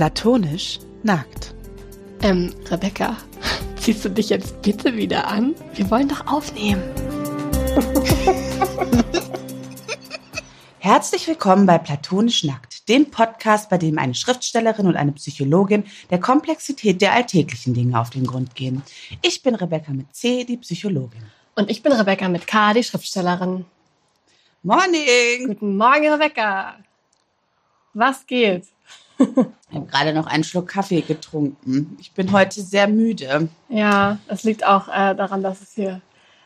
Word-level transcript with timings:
Platonisch 0.00 0.78
nackt. 1.02 1.52
Ähm, 2.22 2.54
Rebecca, 2.70 3.18
ziehst 3.76 4.02
du 4.02 4.08
dich 4.08 4.30
jetzt 4.30 4.62
bitte 4.62 4.96
wieder 4.96 5.28
an? 5.28 5.54
Wir 5.74 5.90
wollen 5.90 6.08
doch 6.08 6.26
aufnehmen. 6.26 6.82
Herzlich 10.78 11.28
willkommen 11.28 11.66
bei 11.66 11.76
Platonisch 11.76 12.44
nackt, 12.44 12.88
dem 12.88 13.10
Podcast, 13.10 13.68
bei 13.68 13.76
dem 13.76 13.98
eine 13.98 14.14
Schriftstellerin 14.14 14.86
und 14.86 14.96
eine 14.96 15.12
Psychologin 15.12 15.84
der 16.08 16.18
Komplexität 16.18 17.02
der 17.02 17.12
alltäglichen 17.12 17.74
Dinge 17.74 18.00
auf 18.00 18.08
den 18.08 18.26
Grund 18.26 18.54
gehen. 18.54 18.80
Ich 19.20 19.42
bin 19.42 19.54
Rebecca 19.54 19.92
mit 19.92 20.14
C, 20.16 20.44
die 20.44 20.56
Psychologin. 20.56 21.26
Und 21.56 21.70
ich 21.70 21.82
bin 21.82 21.92
Rebecca 21.92 22.26
mit 22.30 22.46
K, 22.46 22.72
die 22.72 22.84
Schriftstellerin. 22.84 23.66
Morning! 24.62 25.48
Guten 25.48 25.76
Morgen, 25.76 26.10
Rebecca. 26.10 26.78
Was 27.92 28.26
geht? 28.26 28.64
Ich 29.20 29.76
habe 29.76 29.86
gerade 29.86 30.12
noch 30.14 30.26
einen 30.26 30.44
Schluck 30.44 30.68
Kaffee 30.68 31.02
getrunken. 31.02 31.96
Ich 32.00 32.12
bin 32.12 32.32
heute 32.32 32.62
sehr 32.62 32.88
müde. 32.88 33.48
Ja, 33.68 34.18
es 34.28 34.42
liegt 34.42 34.64
auch 34.64 34.88
äh, 34.88 35.14
daran, 35.14 35.42
dass 35.42 35.60
es 35.60 35.72
hier 35.72 36.00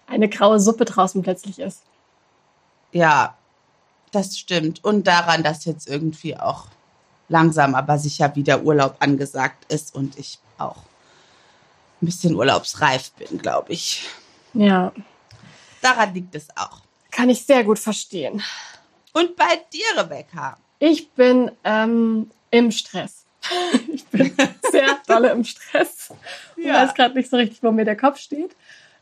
eine 0.07 0.29
graue 0.29 0.61
Suppe 0.61 0.85
draußen 0.85 1.23
plötzlich 1.23 1.59
ist. 1.59 1.83
Ja, 2.93 3.37
das 4.11 4.39
stimmt. 4.39 4.85
Und 4.85 5.07
daran, 5.07 5.43
dass 5.43 5.65
jetzt 5.65 5.89
irgendwie 5.89 6.37
auch 6.37 6.67
langsam, 7.29 7.75
aber 7.75 7.99
sicher 7.99 8.35
wieder 8.37 8.63
Urlaub 8.63 8.97
angesagt 9.01 9.73
ist 9.73 9.95
und 9.95 10.19
ich 10.19 10.39
auch 10.59 10.77
ein 12.03 12.07
bisschen 12.07 12.35
urlaubsreif 12.35 13.13
bin, 13.13 13.39
glaube 13.39 13.73
ich. 13.73 14.07
Ja. 14.53 14.93
Daran 15.81 16.15
liegt 16.15 16.35
es 16.35 16.49
auch. 16.57 16.81
Kann 17.11 17.31
ich 17.31 17.45
sehr 17.45 17.65
gut 17.65 17.79
verstehen. 17.79 18.43
Und 19.13 19.37
bei 19.37 19.61
dir, 19.73 20.03
Rebecca? 20.03 20.57
Ich 20.79 21.11
bin 21.13 21.51
ähm, 21.63 22.31
im 22.55 22.71
Stress. 22.71 23.25
ich 23.93 24.05
bin 24.07 24.33
sehr 24.71 24.99
dolle 25.07 25.31
im 25.31 25.45
Stress. 25.45 26.13
Ich 26.57 26.65
ja. 26.65 26.75
weiß 26.75 26.95
gerade 26.95 27.15
nicht 27.15 27.29
so 27.29 27.37
richtig, 27.37 27.63
wo 27.63 27.73
mir 27.73 27.85
der 27.85 27.97
Kopf 27.97 28.19
steht. 28.19 28.55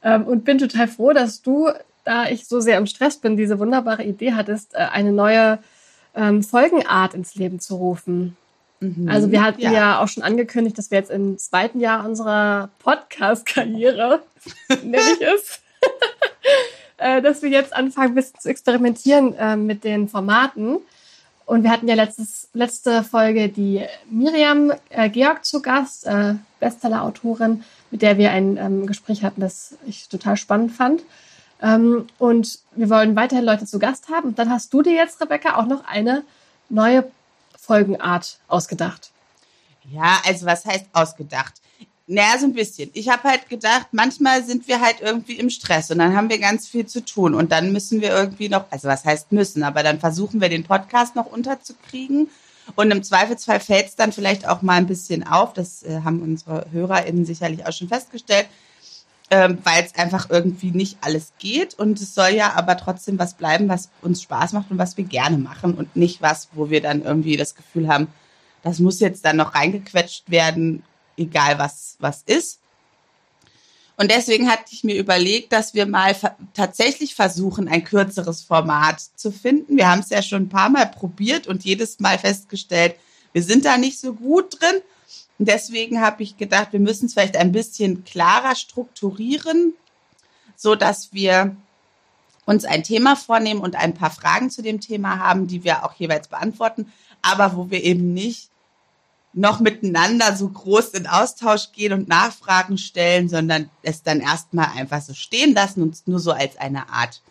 Ähm, 0.02 0.24
und 0.26 0.44
bin 0.44 0.58
total 0.58 0.88
froh, 0.88 1.12
dass 1.12 1.42
du, 1.42 1.70
da 2.04 2.28
ich 2.28 2.46
so 2.46 2.60
sehr 2.60 2.78
im 2.78 2.86
Stress 2.86 3.18
bin, 3.18 3.36
diese 3.36 3.58
wunderbare 3.58 4.02
Idee 4.02 4.32
hattest, 4.32 4.74
äh, 4.74 4.78
eine 4.78 5.12
neue 5.12 5.58
ähm, 6.14 6.42
Folgenart 6.42 7.14
ins 7.14 7.34
Leben 7.34 7.60
zu 7.60 7.76
rufen. 7.76 8.36
Mhm. 8.80 9.08
Also 9.08 9.30
wir 9.30 9.44
hatten 9.44 9.60
ja. 9.60 9.72
ja. 9.72 10.02
auch 10.02 10.08
schon 10.08 10.24
angekündigt, 10.24 10.76
dass 10.76 10.90
wir 10.90 10.98
jetzt 10.98 11.10
im 11.10 11.38
zweiten 11.38 11.78
Jahr 11.78 12.04
unserer 12.04 12.70
Podcast-Karriere, 12.80 14.22
nenne 14.82 15.12
ich 15.14 15.22
es, 15.22 15.60
äh, 16.96 17.22
dass 17.22 17.42
wir 17.42 17.50
jetzt 17.50 17.74
anfangen, 17.74 18.12
ein 18.12 18.14
bisschen 18.16 18.40
zu 18.40 18.48
experimentieren 18.48 19.34
äh, 19.34 19.56
mit 19.56 19.84
den 19.84 20.08
Formaten. 20.08 20.78
Und 21.46 21.64
wir 21.64 21.70
hatten 21.70 21.88
ja 21.88 21.94
letztes, 21.94 22.48
letzte 22.52 23.02
Folge 23.02 23.48
die 23.48 23.84
Miriam 24.10 24.72
äh, 24.90 25.08
Georg 25.10 25.44
zu 25.44 25.60
Gast, 25.60 26.06
äh, 26.06 26.34
Bestseller-Autorin, 26.60 27.64
mit 27.90 28.02
der 28.02 28.18
wir 28.18 28.30
ein 28.30 28.56
ähm, 28.56 28.86
Gespräch 28.86 29.24
hatten, 29.24 29.40
das 29.40 29.74
ich 29.86 30.08
total 30.08 30.36
spannend 30.36 30.72
fand. 30.72 31.02
Ähm, 31.60 32.06
und 32.18 32.58
wir 32.74 32.90
wollen 32.90 33.16
weiterhin 33.16 33.44
Leute 33.44 33.66
zu 33.66 33.78
Gast 33.78 34.08
haben. 34.08 34.30
Und 34.30 34.38
dann 34.38 34.50
hast 34.50 34.72
du 34.72 34.82
dir 34.82 34.94
jetzt, 34.94 35.20
Rebecca, 35.20 35.56
auch 35.56 35.66
noch 35.66 35.84
eine 35.84 36.24
neue 36.68 37.10
Folgenart 37.58 38.38
ausgedacht. 38.48 39.10
Ja, 39.90 40.20
also 40.26 40.46
was 40.46 40.64
heißt 40.64 40.86
ausgedacht? 40.92 41.61
Naja, 42.12 42.38
so 42.38 42.44
ein 42.44 42.52
bisschen. 42.52 42.90
Ich 42.92 43.08
habe 43.08 43.22
halt 43.22 43.48
gedacht, 43.48 43.86
manchmal 43.92 44.44
sind 44.44 44.68
wir 44.68 44.82
halt 44.82 45.00
irgendwie 45.00 45.32
im 45.32 45.48
Stress 45.48 45.90
und 45.90 45.98
dann 45.98 46.14
haben 46.14 46.28
wir 46.28 46.38
ganz 46.38 46.68
viel 46.68 46.84
zu 46.84 47.02
tun 47.02 47.34
und 47.34 47.50
dann 47.52 47.72
müssen 47.72 48.02
wir 48.02 48.10
irgendwie 48.10 48.50
noch, 48.50 48.66
also 48.70 48.86
was 48.86 49.06
heißt 49.06 49.32
müssen, 49.32 49.62
aber 49.62 49.82
dann 49.82 49.98
versuchen 49.98 50.42
wir 50.42 50.50
den 50.50 50.62
Podcast 50.62 51.16
noch 51.16 51.24
unterzukriegen 51.24 52.28
und 52.76 52.90
im 52.90 53.02
Zweifelsfall 53.02 53.60
fällt 53.60 53.86
es 53.86 53.96
dann 53.96 54.12
vielleicht 54.12 54.46
auch 54.46 54.60
mal 54.60 54.74
ein 54.74 54.86
bisschen 54.86 55.26
auf, 55.26 55.54
das 55.54 55.84
äh, 55.84 56.02
haben 56.04 56.20
unsere 56.20 56.66
HörerInnen 56.70 57.24
sicherlich 57.24 57.64
auch 57.64 57.72
schon 57.72 57.88
festgestellt, 57.88 58.46
ähm, 59.30 59.56
weil 59.64 59.82
es 59.82 59.94
einfach 59.94 60.28
irgendwie 60.28 60.70
nicht 60.70 60.98
alles 61.00 61.32
geht 61.38 61.72
und 61.78 61.98
es 61.98 62.14
soll 62.14 62.34
ja 62.34 62.52
aber 62.56 62.76
trotzdem 62.76 63.18
was 63.18 63.32
bleiben, 63.32 63.70
was 63.70 63.88
uns 64.02 64.20
Spaß 64.20 64.52
macht 64.52 64.70
und 64.70 64.76
was 64.76 64.98
wir 64.98 65.04
gerne 65.04 65.38
machen 65.38 65.72
und 65.72 65.96
nicht 65.96 66.20
was, 66.20 66.50
wo 66.52 66.68
wir 66.68 66.82
dann 66.82 67.00
irgendwie 67.00 67.38
das 67.38 67.54
Gefühl 67.54 67.88
haben, 67.88 68.08
das 68.62 68.80
muss 68.80 69.00
jetzt 69.00 69.24
dann 69.24 69.38
noch 69.38 69.54
reingequetscht 69.54 70.30
werden 70.30 70.82
egal 71.16 71.58
was, 71.58 71.96
was 71.98 72.22
ist. 72.26 72.60
Und 73.96 74.10
deswegen 74.10 74.50
hatte 74.50 74.64
ich 74.70 74.84
mir 74.84 74.96
überlegt, 74.96 75.52
dass 75.52 75.74
wir 75.74 75.86
mal 75.86 76.16
tatsächlich 76.54 77.14
versuchen, 77.14 77.68
ein 77.68 77.84
kürzeres 77.84 78.42
Format 78.42 79.00
zu 79.16 79.30
finden. 79.30 79.76
Wir 79.76 79.88
haben 79.88 80.00
es 80.00 80.10
ja 80.10 80.22
schon 80.22 80.44
ein 80.44 80.48
paar 80.48 80.70
Mal 80.70 80.86
probiert 80.86 81.46
und 81.46 81.64
jedes 81.64 82.00
Mal 82.00 82.18
festgestellt, 82.18 82.96
wir 83.32 83.42
sind 83.42 83.64
da 83.64 83.76
nicht 83.78 84.00
so 84.00 84.14
gut 84.14 84.60
drin. 84.60 84.80
Und 85.38 85.48
deswegen 85.48 86.00
habe 86.00 86.22
ich 86.22 86.36
gedacht, 86.36 86.72
wir 86.72 86.80
müssen 86.80 87.06
es 87.06 87.14
vielleicht 87.14 87.36
ein 87.36 87.52
bisschen 87.52 88.04
klarer 88.04 88.54
strukturieren, 88.54 89.74
so 90.56 90.74
dass 90.74 91.12
wir 91.12 91.56
uns 92.44 92.64
ein 92.64 92.82
Thema 92.82 93.16
vornehmen 93.16 93.60
und 93.60 93.76
ein 93.76 93.94
paar 93.94 94.10
Fragen 94.10 94.50
zu 94.50 94.62
dem 94.62 94.80
Thema 94.80 95.18
haben, 95.18 95.46
die 95.46 95.64
wir 95.64 95.84
auch 95.84 95.94
jeweils 95.94 96.28
beantworten, 96.28 96.92
aber 97.22 97.56
wo 97.56 97.70
wir 97.70 97.82
eben 97.82 98.14
nicht 98.14 98.51
noch 99.34 99.60
miteinander 99.60 100.36
so 100.36 100.48
groß 100.48 100.90
in 100.90 101.06
Austausch 101.06 101.72
gehen 101.72 101.92
und 101.92 102.08
Nachfragen 102.08 102.76
stellen, 102.76 103.28
sondern 103.28 103.70
es 103.82 104.02
dann 104.02 104.20
erstmal 104.20 104.68
einfach 104.76 105.00
so 105.00 105.14
stehen 105.14 105.54
lassen 105.54 105.82
und 105.82 106.06
nur 106.06 106.18
so 106.18 106.32
als 106.32 106.56
eine 106.58 106.88
Art 106.90 107.22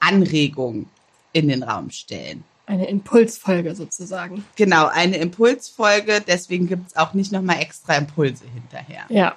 Anregung 0.00 0.86
in 1.32 1.48
den 1.48 1.62
Raum 1.62 1.90
stellen. 1.90 2.44
Eine 2.66 2.86
Impulsfolge 2.88 3.74
sozusagen. 3.74 4.44
Genau, 4.56 4.86
eine 4.86 5.18
Impulsfolge. 5.18 6.22
Deswegen 6.26 6.66
gibt 6.66 6.88
es 6.88 6.96
auch 6.96 7.12
nicht 7.12 7.30
nochmal 7.30 7.60
extra 7.60 7.96
Impulse 7.96 8.44
hinterher. 8.52 9.04
Ja. 9.08 9.36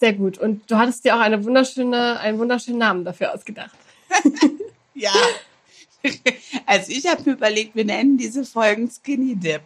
Sehr 0.00 0.14
gut. 0.14 0.36
Und 0.36 0.68
du 0.70 0.76
hattest 0.76 1.04
dir 1.04 1.14
auch 1.14 1.20
eine 1.20 1.44
wunderschöne, 1.44 2.18
einen 2.18 2.38
wunderschönen 2.38 2.78
Namen 2.78 3.04
dafür 3.04 3.32
ausgedacht. 3.32 3.76
ja. 4.94 5.12
Also 6.66 6.92
ich 6.92 7.06
habe 7.06 7.22
mir 7.24 7.32
überlegt, 7.32 7.74
wir 7.74 7.86
nennen 7.86 8.18
diese 8.18 8.44
Folgen 8.44 8.90
Skinny 8.90 9.36
Dip. 9.36 9.62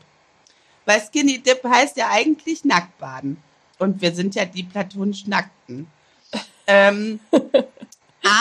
Weil 0.89 1.03
Skinny 1.03 1.39
Dip 1.39 1.63
heißt 1.65 1.99
ja 1.99 2.09
eigentlich 2.09 2.65
Nacktbaden. 2.65 3.37
Und 3.79 4.01
wir 4.01 4.15
sind 4.15 4.35
ja 4.35 4.47
die 4.47 4.63
platonisch 4.63 5.27
Nackten. 5.27 5.87
ähm, 6.67 7.21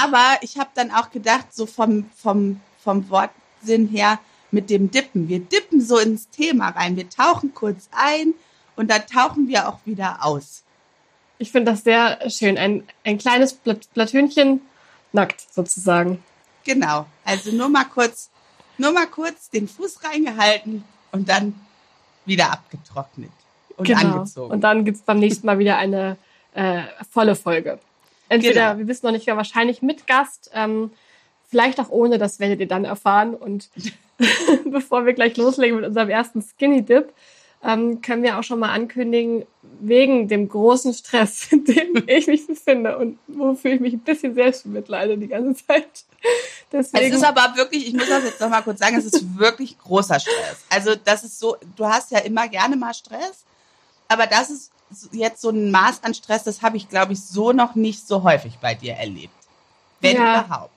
aber 0.01 0.37
ich 0.39 0.57
habe 0.57 0.69
dann 0.73 0.91
auch 0.91 1.11
gedacht, 1.11 1.53
so 1.53 1.65
vom, 1.65 2.09
vom, 2.15 2.61
vom 2.81 3.09
Wortsinn 3.09 3.89
her, 3.89 4.19
mit 4.49 4.69
dem 4.69 4.89
Dippen. 4.89 5.27
Wir 5.27 5.39
dippen 5.39 5.81
so 5.81 5.97
ins 5.99 6.29
Thema 6.29 6.69
rein. 6.69 6.95
Wir 6.95 7.09
tauchen 7.09 7.53
kurz 7.53 7.89
ein 7.91 8.33
und 8.77 8.89
dann 8.89 9.05
tauchen 9.07 9.49
wir 9.49 9.67
auch 9.67 9.79
wieder 9.83 10.23
aus. 10.23 10.63
Ich 11.39 11.51
finde 11.51 11.73
das 11.73 11.83
sehr 11.83 12.29
schön. 12.29 12.57
Ein, 12.57 12.87
ein 13.03 13.17
kleines 13.17 13.59
Platönchen 13.93 14.61
nackt 15.11 15.53
sozusagen. 15.53 16.23
Genau. 16.63 17.07
Also 17.25 17.51
nur 17.51 17.67
mal 17.67 17.83
kurz, 17.83 18.29
nur 18.77 18.93
mal 18.93 19.07
kurz 19.07 19.49
den 19.49 19.67
Fuß 19.67 20.05
reingehalten 20.05 20.85
und 21.11 21.27
dann 21.27 21.66
wieder 22.27 22.51
abgetrocknet 22.51 23.31
und 23.77 23.87
genau. 23.87 23.99
angezogen. 23.99 24.51
Und 24.51 24.61
dann 24.61 24.85
gibt 24.85 24.97
es 24.97 25.03
beim 25.03 25.19
nächsten 25.19 25.45
Mal 25.45 25.59
wieder 25.59 25.77
eine 25.77 26.17
äh, 26.53 26.83
volle 27.09 27.35
Folge. 27.35 27.79
Entweder, 28.29 28.69
genau. 28.69 28.79
wir 28.79 28.87
wissen 28.87 29.05
noch 29.05 29.13
nicht, 29.13 29.25
ja, 29.25 29.37
wahrscheinlich 29.37 29.81
mit 29.81 30.05
Gast, 30.05 30.51
ähm, 30.53 30.91
vielleicht 31.49 31.79
auch 31.79 31.89
ohne, 31.89 32.17
das 32.17 32.39
werdet 32.39 32.59
ihr 32.59 32.67
dann 32.67 32.85
erfahren. 32.85 33.33
Und 33.33 33.69
bevor 34.65 35.05
wir 35.05 35.13
gleich 35.13 35.37
loslegen 35.37 35.77
mit 35.77 35.85
unserem 35.85 36.09
ersten 36.09 36.41
Skinny 36.41 36.83
Dip, 36.83 37.13
ähm, 37.63 38.01
können 38.01 38.23
wir 38.23 38.37
auch 38.37 38.43
schon 38.43 38.59
mal 38.59 38.71
ankündigen, 38.71 39.45
wegen 39.79 40.27
dem 40.27 40.47
großen 40.47 40.93
Stress, 40.93 41.47
in 41.51 41.65
dem 41.65 42.03
ich 42.07 42.27
mich 42.27 42.47
befinde 42.47 42.97
und 42.97 43.19
wofür 43.27 43.73
ich 43.73 43.79
mich 43.79 43.93
ein 43.93 43.99
bisschen 43.99 44.35
selbst 44.35 44.63
bemitleide 44.63 45.17
die 45.17 45.27
ganze 45.27 45.65
Zeit. 45.65 46.05
Deswegen. 46.71 47.05
Es 47.05 47.17
ist 47.17 47.23
aber 47.23 47.55
wirklich, 47.55 47.87
ich 47.87 47.93
muss 47.93 48.07
das 48.07 48.23
jetzt 48.23 48.41
noch 48.41 48.49
mal 48.49 48.61
kurz 48.61 48.79
sagen, 48.79 48.97
es 48.97 49.05
ist 49.05 49.37
wirklich 49.37 49.77
großer 49.79 50.19
Stress. 50.19 50.65
Also 50.69 50.95
das 50.95 51.23
ist 51.23 51.39
so, 51.39 51.57
du 51.75 51.85
hast 51.85 52.11
ja 52.11 52.19
immer 52.19 52.47
gerne 52.47 52.75
mal 52.75 52.93
Stress, 52.93 53.43
aber 54.07 54.27
das 54.27 54.49
ist 54.49 54.71
jetzt 55.11 55.41
so 55.41 55.49
ein 55.49 55.71
Maß 55.71 56.03
an 56.03 56.13
Stress, 56.13 56.43
das 56.43 56.61
habe 56.61 56.77
ich, 56.77 56.89
glaube 56.89 57.13
ich, 57.13 57.21
so 57.21 57.51
noch 57.51 57.75
nicht 57.75 58.07
so 58.07 58.23
häufig 58.23 58.57
bei 58.61 58.73
dir 58.73 58.93
erlebt. 58.93 59.33
Wenn 59.99 60.15
ja. 60.15 60.45
überhaupt. 60.45 60.76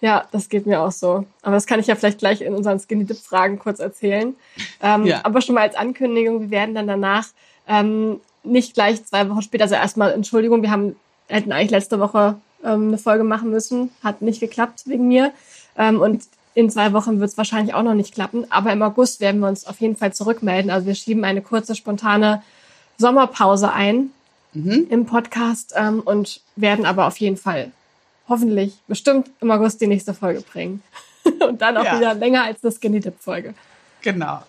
Ja, 0.00 0.26
das 0.32 0.48
geht 0.48 0.66
mir 0.66 0.80
auch 0.82 0.92
so. 0.92 1.24
Aber 1.42 1.54
das 1.54 1.66
kann 1.66 1.80
ich 1.80 1.86
ja 1.86 1.94
vielleicht 1.94 2.18
gleich 2.18 2.42
in 2.42 2.54
unseren 2.54 2.78
Skinny 2.78 3.04
Dip 3.04 3.18
Fragen 3.18 3.58
kurz 3.58 3.78
erzählen. 3.78 4.34
Ähm, 4.82 5.06
ja. 5.06 5.20
Aber 5.24 5.40
schon 5.40 5.54
mal 5.54 5.62
als 5.62 5.76
Ankündigung, 5.76 6.40
wir 6.40 6.50
werden 6.50 6.74
dann 6.74 6.86
danach 6.86 7.28
ähm, 7.66 8.20
nicht 8.42 8.74
gleich 8.74 9.04
zwei 9.04 9.28
Wochen 9.30 9.42
später, 9.42 9.64
also 9.64 9.76
erstmal 9.76 10.12
Entschuldigung, 10.12 10.62
wir 10.62 10.70
haben 10.70 10.96
hätten 11.28 11.52
eigentlich 11.52 11.70
letzte 11.70 11.98
Woche 12.00 12.36
ähm, 12.62 12.88
eine 12.88 12.98
Folge 12.98 13.24
machen 13.24 13.50
müssen, 13.50 13.90
hat 14.02 14.22
nicht 14.22 14.40
geklappt 14.40 14.82
wegen 14.86 15.08
mir. 15.08 15.32
Ähm, 15.76 16.00
und 16.00 16.24
in 16.54 16.70
zwei 16.70 16.92
Wochen 16.92 17.18
wird 17.20 17.30
es 17.30 17.38
wahrscheinlich 17.38 17.74
auch 17.74 17.82
noch 17.82 17.94
nicht 17.94 18.14
klappen. 18.14 18.46
Aber 18.50 18.72
im 18.72 18.82
August 18.82 19.20
werden 19.20 19.40
wir 19.40 19.48
uns 19.48 19.66
auf 19.66 19.80
jeden 19.80 19.96
Fall 19.96 20.12
zurückmelden. 20.12 20.70
Also 20.70 20.86
wir 20.86 20.94
schieben 20.94 21.24
eine 21.24 21.42
kurze, 21.42 21.74
spontane 21.74 22.42
Sommerpause 22.96 23.72
ein 23.72 24.10
mhm. 24.52 24.86
im 24.88 25.06
Podcast 25.06 25.74
ähm, 25.76 26.00
und 26.00 26.40
werden 26.56 26.86
aber 26.86 27.06
auf 27.06 27.16
jeden 27.18 27.36
Fall 27.36 27.72
hoffentlich 28.28 28.74
bestimmt 28.86 29.30
im 29.40 29.50
August 29.50 29.80
die 29.80 29.86
nächste 29.86 30.14
Folge 30.14 30.40
bringen. 30.40 30.82
Und 31.48 31.62
dann 31.62 31.76
auch 31.76 31.84
ja. 31.84 31.98
wieder 31.98 32.14
länger 32.14 32.44
als 32.44 32.62
eine 32.62 32.72
Skinny 32.72 33.00
Dip 33.00 33.20
Folge. 33.20 33.54
Genau. 34.02 34.42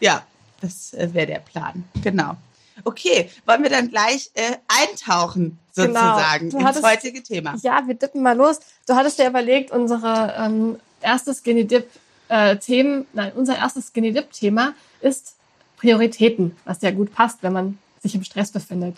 Ja. 0.00 0.22
das 0.60 0.92
äh, 0.94 1.12
wäre 1.14 1.26
der 1.26 1.38
Plan. 1.38 1.84
Genau. 2.02 2.36
Okay, 2.84 3.30
wollen 3.46 3.62
wir 3.62 3.70
dann 3.70 3.88
gleich 3.88 4.30
äh, 4.34 4.56
eintauchen 4.68 5.58
sozusagen 5.72 6.50
genau. 6.50 6.68
ins 6.68 6.82
heutige 6.82 7.22
Thema? 7.22 7.54
Ja, 7.62 7.82
wir 7.86 7.94
dippen 7.94 8.22
mal 8.22 8.36
los. 8.36 8.60
Du 8.86 8.94
hattest 8.94 9.18
dir 9.18 9.28
überlegt, 9.28 9.70
unsere 9.70 10.34
ähm, 10.38 10.78
erstes 11.00 11.38
Skinny 11.38 11.66
Dip 11.66 11.88
äh, 12.28 12.56
Themen, 12.56 13.06
nein, 13.12 13.32
unser 13.34 13.56
erstes 13.56 13.88
Skinny 13.88 14.12
Dip 14.12 14.32
Thema 14.32 14.74
ist 15.00 15.36
Prioritäten, 15.78 16.56
was 16.64 16.82
ja 16.82 16.90
gut 16.90 17.14
passt, 17.14 17.42
wenn 17.42 17.52
man 17.52 17.78
sich 18.02 18.14
im 18.14 18.24
Stress 18.24 18.50
befindet. 18.50 18.96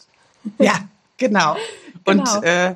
Ja, 0.59 0.81
genau. 1.17 1.57
Und 2.05 2.25
genau. 2.25 2.43
Äh, 2.43 2.75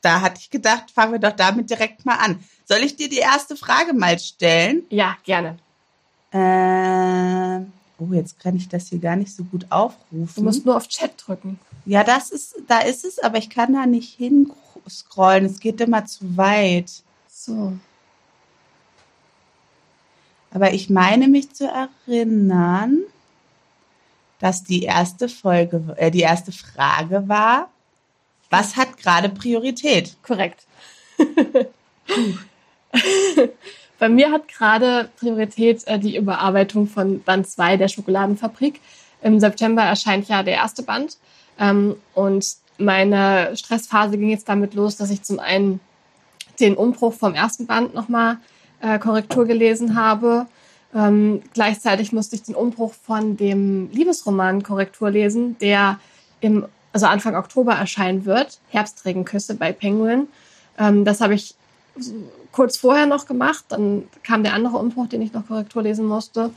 da 0.00 0.20
hatte 0.20 0.40
ich 0.40 0.50
gedacht, 0.50 0.90
fangen 0.90 1.12
wir 1.12 1.18
doch 1.18 1.34
damit 1.34 1.70
direkt 1.70 2.04
mal 2.06 2.16
an. 2.16 2.38
Soll 2.64 2.78
ich 2.78 2.96
dir 2.96 3.08
die 3.08 3.18
erste 3.18 3.56
Frage 3.56 3.92
mal 3.92 4.18
stellen? 4.18 4.84
Ja, 4.90 5.16
gerne. 5.24 5.58
Äh, 6.30 7.64
oh, 7.98 8.12
jetzt 8.12 8.38
kann 8.38 8.56
ich 8.56 8.68
das 8.68 8.88
hier 8.88 8.98
gar 8.98 9.16
nicht 9.16 9.34
so 9.34 9.44
gut 9.44 9.66
aufrufen. 9.70 10.34
Du 10.36 10.42
musst 10.42 10.64
nur 10.66 10.76
auf 10.76 10.88
Chat 10.88 11.12
drücken. 11.16 11.58
Ja, 11.84 12.04
das 12.04 12.30
ist, 12.30 12.56
da 12.66 12.80
ist 12.80 13.04
es, 13.04 13.18
aber 13.18 13.38
ich 13.38 13.50
kann 13.50 13.72
da 13.72 13.86
nicht 13.86 14.16
hinscrollen. 14.18 15.46
Es 15.46 15.58
geht 15.58 15.80
immer 15.80 16.04
zu 16.04 16.36
weit. 16.36 16.90
So. 17.28 17.72
Aber 20.50 20.72
ich 20.72 20.90
meine 20.90 21.28
mich 21.28 21.52
zu 21.52 21.66
erinnern, 21.66 23.00
dass 24.38 24.64
die 24.64 24.82
erste 24.84 25.28
Folge, 25.28 25.94
äh, 25.96 26.10
die 26.10 26.20
erste 26.20 26.52
Frage 26.52 27.28
war, 27.28 27.70
was 28.50 28.76
hat 28.76 28.96
gerade 28.96 29.28
Priorität? 29.28 30.16
Korrekt. 30.22 30.66
Bei 33.98 34.08
mir 34.08 34.30
hat 34.30 34.48
gerade 34.48 35.10
Priorität 35.18 35.86
äh, 35.86 35.98
die 35.98 36.16
Überarbeitung 36.16 36.86
von 36.86 37.22
Band 37.22 37.48
2 37.48 37.76
der 37.76 37.88
Schokoladenfabrik. 37.88 38.80
Im 39.22 39.40
September 39.40 39.82
erscheint 39.82 40.28
ja 40.28 40.42
der 40.42 40.54
erste 40.54 40.82
Band. 40.82 41.18
Ähm, 41.58 41.96
und 42.14 42.46
meine 42.78 43.56
Stressphase 43.56 44.16
ging 44.16 44.30
jetzt 44.30 44.48
damit 44.48 44.74
los, 44.74 44.96
dass 44.96 45.10
ich 45.10 45.22
zum 45.22 45.40
einen 45.40 45.80
den 46.60 46.76
Umbruch 46.76 47.12
vom 47.12 47.34
ersten 47.34 47.66
Band 47.66 47.94
nochmal 47.94 48.38
äh, 48.80 48.98
Korrektur 48.98 49.46
gelesen 49.46 49.96
habe. 50.00 50.46
Ähm, 50.94 51.42
gleichzeitig 51.52 52.12
musste 52.12 52.36
ich 52.36 52.44
den 52.44 52.54
Umbruch 52.54 52.94
von 52.94 53.36
dem 53.36 53.90
Liebesroman 53.90 54.62
Korrektur 54.62 55.10
lesen, 55.10 55.58
der 55.58 55.98
im, 56.40 56.66
also 56.92 57.06
Anfang 57.06 57.36
Oktober 57.36 57.72
erscheinen 57.72 58.24
wird. 58.24 58.58
Herbstregenküsse 58.70 59.54
bei 59.54 59.72
Penguin. 59.72 60.28
Ähm, 60.78 61.04
das 61.04 61.20
habe 61.20 61.34
ich 61.34 61.54
kurz 62.52 62.76
vorher 62.76 63.06
noch 63.06 63.26
gemacht. 63.26 63.64
Dann 63.68 64.04
kam 64.22 64.42
der 64.42 64.54
andere 64.54 64.78
Umbruch, 64.78 65.08
den 65.08 65.22
ich 65.22 65.32
noch 65.32 65.46
Korrektur 65.46 65.82
lesen 65.82 66.06
musste. 66.06 66.50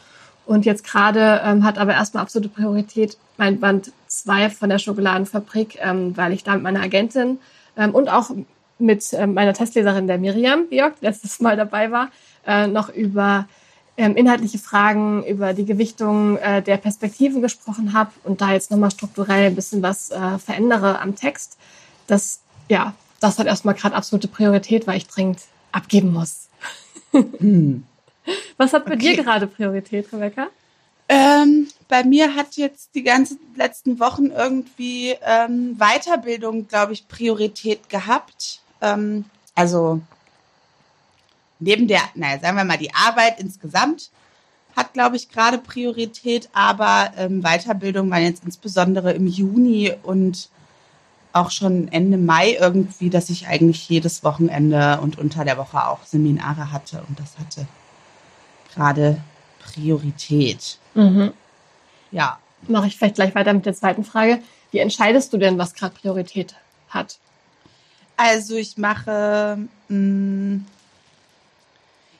Und 0.45 0.65
jetzt 0.65 0.83
gerade 0.83 1.41
ähm, 1.43 1.63
hat 1.63 1.77
aber 1.77 1.93
erstmal 1.93 2.23
absolute 2.23 2.49
Priorität 2.49 3.17
mein 3.37 3.59
Band 3.59 3.91
2 4.07 4.49
von 4.49 4.69
der 4.69 4.79
Schokoladenfabrik, 4.79 5.77
ähm, 5.81 6.15
weil 6.17 6.33
ich 6.33 6.43
da 6.43 6.53
mit 6.55 6.63
meiner 6.63 6.81
Agentin 6.81 7.39
ähm, 7.77 7.91
und 7.91 8.09
auch 8.09 8.31
mit 8.79 9.13
ähm, 9.13 9.33
meiner 9.33 9.53
Testleserin 9.53 10.07
der 10.07 10.17
Miriam 10.17 10.67
Björk, 10.67 10.95
letztes 11.01 11.39
Mal 11.39 11.55
dabei 11.55 11.91
war, 11.91 12.09
äh, 12.45 12.67
noch 12.67 12.89
über 12.89 13.47
inhaltliche 14.05 14.59
Fragen, 14.59 15.23
über 15.25 15.53
die 15.53 15.65
Gewichtung 15.65 16.37
äh, 16.37 16.61
der 16.61 16.77
Perspektiven 16.77 17.41
gesprochen 17.41 17.93
habe 17.93 18.11
und 18.23 18.41
da 18.41 18.53
jetzt 18.53 18.71
nochmal 18.71 18.91
strukturell 18.91 19.47
ein 19.47 19.55
bisschen 19.55 19.81
was 19.81 20.11
äh, 20.11 20.37
verändere 20.37 20.99
am 20.99 21.15
Text. 21.15 21.57
Das, 22.07 22.39
ja, 22.69 22.93
das 23.19 23.39
hat 23.39 23.47
erstmal 23.47 23.75
gerade 23.75 23.95
absolute 23.95 24.27
Priorität, 24.27 24.87
weil 24.87 24.97
ich 24.97 25.07
dringend 25.07 25.39
abgeben 25.71 26.11
muss. 26.13 26.49
Hm. 27.11 27.83
Was 28.57 28.73
hat 28.73 28.85
bei 28.85 28.93
okay. 28.93 29.15
dir 29.15 29.23
gerade 29.23 29.47
Priorität, 29.47 30.11
Rebecca? 30.13 30.47
Ähm, 31.09 31.67
bei 31.87 32.03
mir 32.03 32.35
hat 32.35 32.55
jetzt 32.55 32.95
die 32.95 33.03
ganzen 33.03 33.39
letzten 33.55 33.99
Wochen 33.99 34.27
irgendwie 34.27 35.15
ähm, 35.21 35.77
Weiterbildung, 35.77 36.67
glaube 36.67 36.93
ich, 36.93 37.07
Priorität 37.07 37.89
gehabt. 37.89 38.61
Ähm, 38.79 39.25
also 39.55 39.99
neben 41.61 41.87
der, 41.87 42.01
naja, 42.15 42.39
sagen 42.39 42.57
wir 42.57 42.65
mal, 42.65 42.77
die 42.77 42.93
Arbeit 42.93 43.39
insgesamt 43.39 44.11
hat, 44.75 44.93
glaube 44.93 45.15
ich, 45.15 45.29
gerade 45.29 45.57
Priorität, 45.57 46.49
aber 46.53 47.11
ähm, 47.17 47.41
Weiterbildung 47.41 48.09
war 48.09 48.19
jetzt 48.19 48.43
insbesondere 48.43 49.13
im 49.13 49.27
Juni 49.27 49.93
und 50.03 50.49
auch 51.33 51.51
schon 51.51 51.87
Ende 51.89 52.17
Mai 52.17 52.57
irgendwie, 52.59 53.09
dass 53.09 53.29
ich 53.29 53.47
eigentlich 53.47 53.87
jedes 53.87 54.23
Wochenende 54.23 54.99
und 55.01 55.17
unter 55.17 55.45
der 55.45 55.57
Woche 55.57 55.87
auch 55.87 56.03
Seminare 56.03 56.71
hatte 56.71 57.03
und 57.07 57.19
das 57.19 57.37
hatte 57.37 57.67
gerade 58.73 59.21
Priorität. 59.59 60.77
Mhm. 60.93 61.31
Ja. 62.11 62.37
Mache 62.67 62.87
ich 62.87 62.97
vielleicht 62.97 63.15
gleich 63.15 63.33
weiter 63.33 63.53
mit 63.53 63.65
der 63.65 63.73
zweiten 63.73 64.03
Frage. 64.03 64.39
Wie 64.69 64.77
entscheidest 64.77 65.33
du 65.33 65.37
denn, 65.37 65.57
was 65.57 65.73
gerade 65.73 65.95
Priorität 65.95 66.53
hat? 66.89 67.17
Also 68.17 68.55
ich 68.55 68.77
mache, 68.77 69.57
mh, 69.87 69.97
mm, 69.97 70.65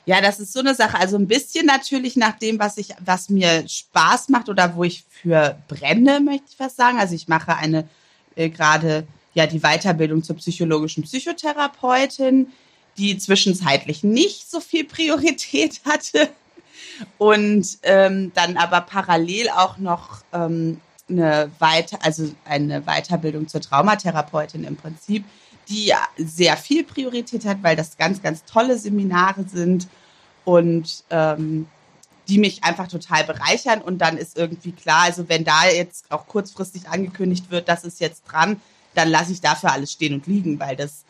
ja, 0.04 0.20
das 0.20 0.40
ist 0.40 0.52
so 0.52 0.60
eine 0.60 0.74
Sache. 0.74 0.98
Also 0.98 1.16
ein 1.16 1.28
bisschen 1.28 1.66
natürlich 1.66 2.16
nach 2.16 2.38
dem, 2.38 2.58
was 2.58 2.76
ich, 2.76 2.88
was 3.04 3.28
mir 3.28 3.68
Spaß 3.68 4.28
macht 4.30 4.48
oder 4.48 4.74
wo 4.74 4.84
ich 4.84 5.04
für 5.08 5.56
brenne, 5.68 6.20
möchte 6.20 6.46
ich 6.50 6.58
was 6.58 6.76
sagen. 6.76 6.98
Also 6.98 7.14
ich 7.14 7.28
mache 7.28 7.56
eine 7.56 7.88
äh, 8.34 8.48
gerade 8.48 9.06
ja 9.34 9.46
die 9.46 9.60
Weiterbildung 9.60 10.22
zur 10.22 10.36
psychologischen 10.36 11.04
Psychotherapeutin, 11.04 12.48
die 12.98 13.16
zwischenzeitlich 13.16 14.02
nicht 14.02 14.50
so 14.50 14.60
viel 14.60 14.84
Priorität 14.84 15.80
hatte 15.84 16.28
und 17.18 17.78
ähm, 17.82 18.32
dann 18.34 18.56
aber 18.56 18.82
parallel 18.82 19.48
auch 19.50 19.78
noch 19.78 20.22
ähm, 20.32 20.80
eine 21.08 21.50
Weiter, 21.58 21.98
also 22.02 22.32
eine 22.44 22.82
Weiterbildung 22.82 23.48
zur 23.48 23.60
Traumatherapeutin 23.60 24.64
im 24.64 24.76
Prinzip, 24.76 25.24
die 25.72 25.92
sehr 26.18 26.56
viel 26.56 26.84
Priorität 26.84 27.44
hat, 27.46 27.62
weil 27.62 27.76
das 27.76 27.96
ganz, 27.96 28.22
ganz 28.22 28.44
tolle 28.44 28.76
Seminare 28.76 29.44
sind 29.50 29.88
und 30.44 31.04
ähm, 31.10 31.66
die 32.28 32.38
mich 32.38 32.62
einfach 32.62 32.88
total 32.88 33.24
bereichern. 33.24 33.80
Und 33.80 33.98
dann 33.98 34.16
ist 34.16 34.36
irgendwie 34.36 34.72
klar, 34.72 35.04
also 35.04 35.28
wenn 35.28 35.44
da 35.44 35.66
jetzt 35.66 36.10
auch 36.10 36.26
kurzfristig 36.26 36.88
angekündigt 36.88 37.50
wird, 37.50 37.68
das 37.68 37.84
ist 37.84 38.00
jetzt 38.00 38.22
dran, 38.28 38.60
dann 38.94 39.08
lasse 39.08 39.32
ich 39.32 39.40
dafür 39.40 39.72
alles 39.72 39.92
stehen 39.92 40.14
und 40.14 40.26
liegen, 40.26 40.60
weil 40.60 40.76
das 40.76 41.04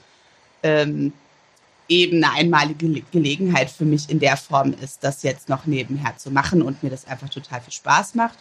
ähm, 0.62 1.12
eben 1.88 2.22
eine 2.22 2.34
einmalige 2.34 3.02
Gelegenheit 3.10 3.70
für 3.70 3.84
mich 3.84 4.08
in 4.08 4.20
der 4.20 4.36
Form 4.36 4.74
ist, 4.80 5.02
das 5.02 5.24
jetzt 5.24 5.48
noch 5.48 5.66
nebenher 5.66 6.16
zu 6.16 6.30
machen 6.30 6.62
und 6.62 6.82
mir 6.82 6.90
das 6.90 7.06
einfach 7.06 7.28
total 7.28 7.60
viel 7.60 7.72
Spaß 7.72 8.14
macht. 8.14 8.38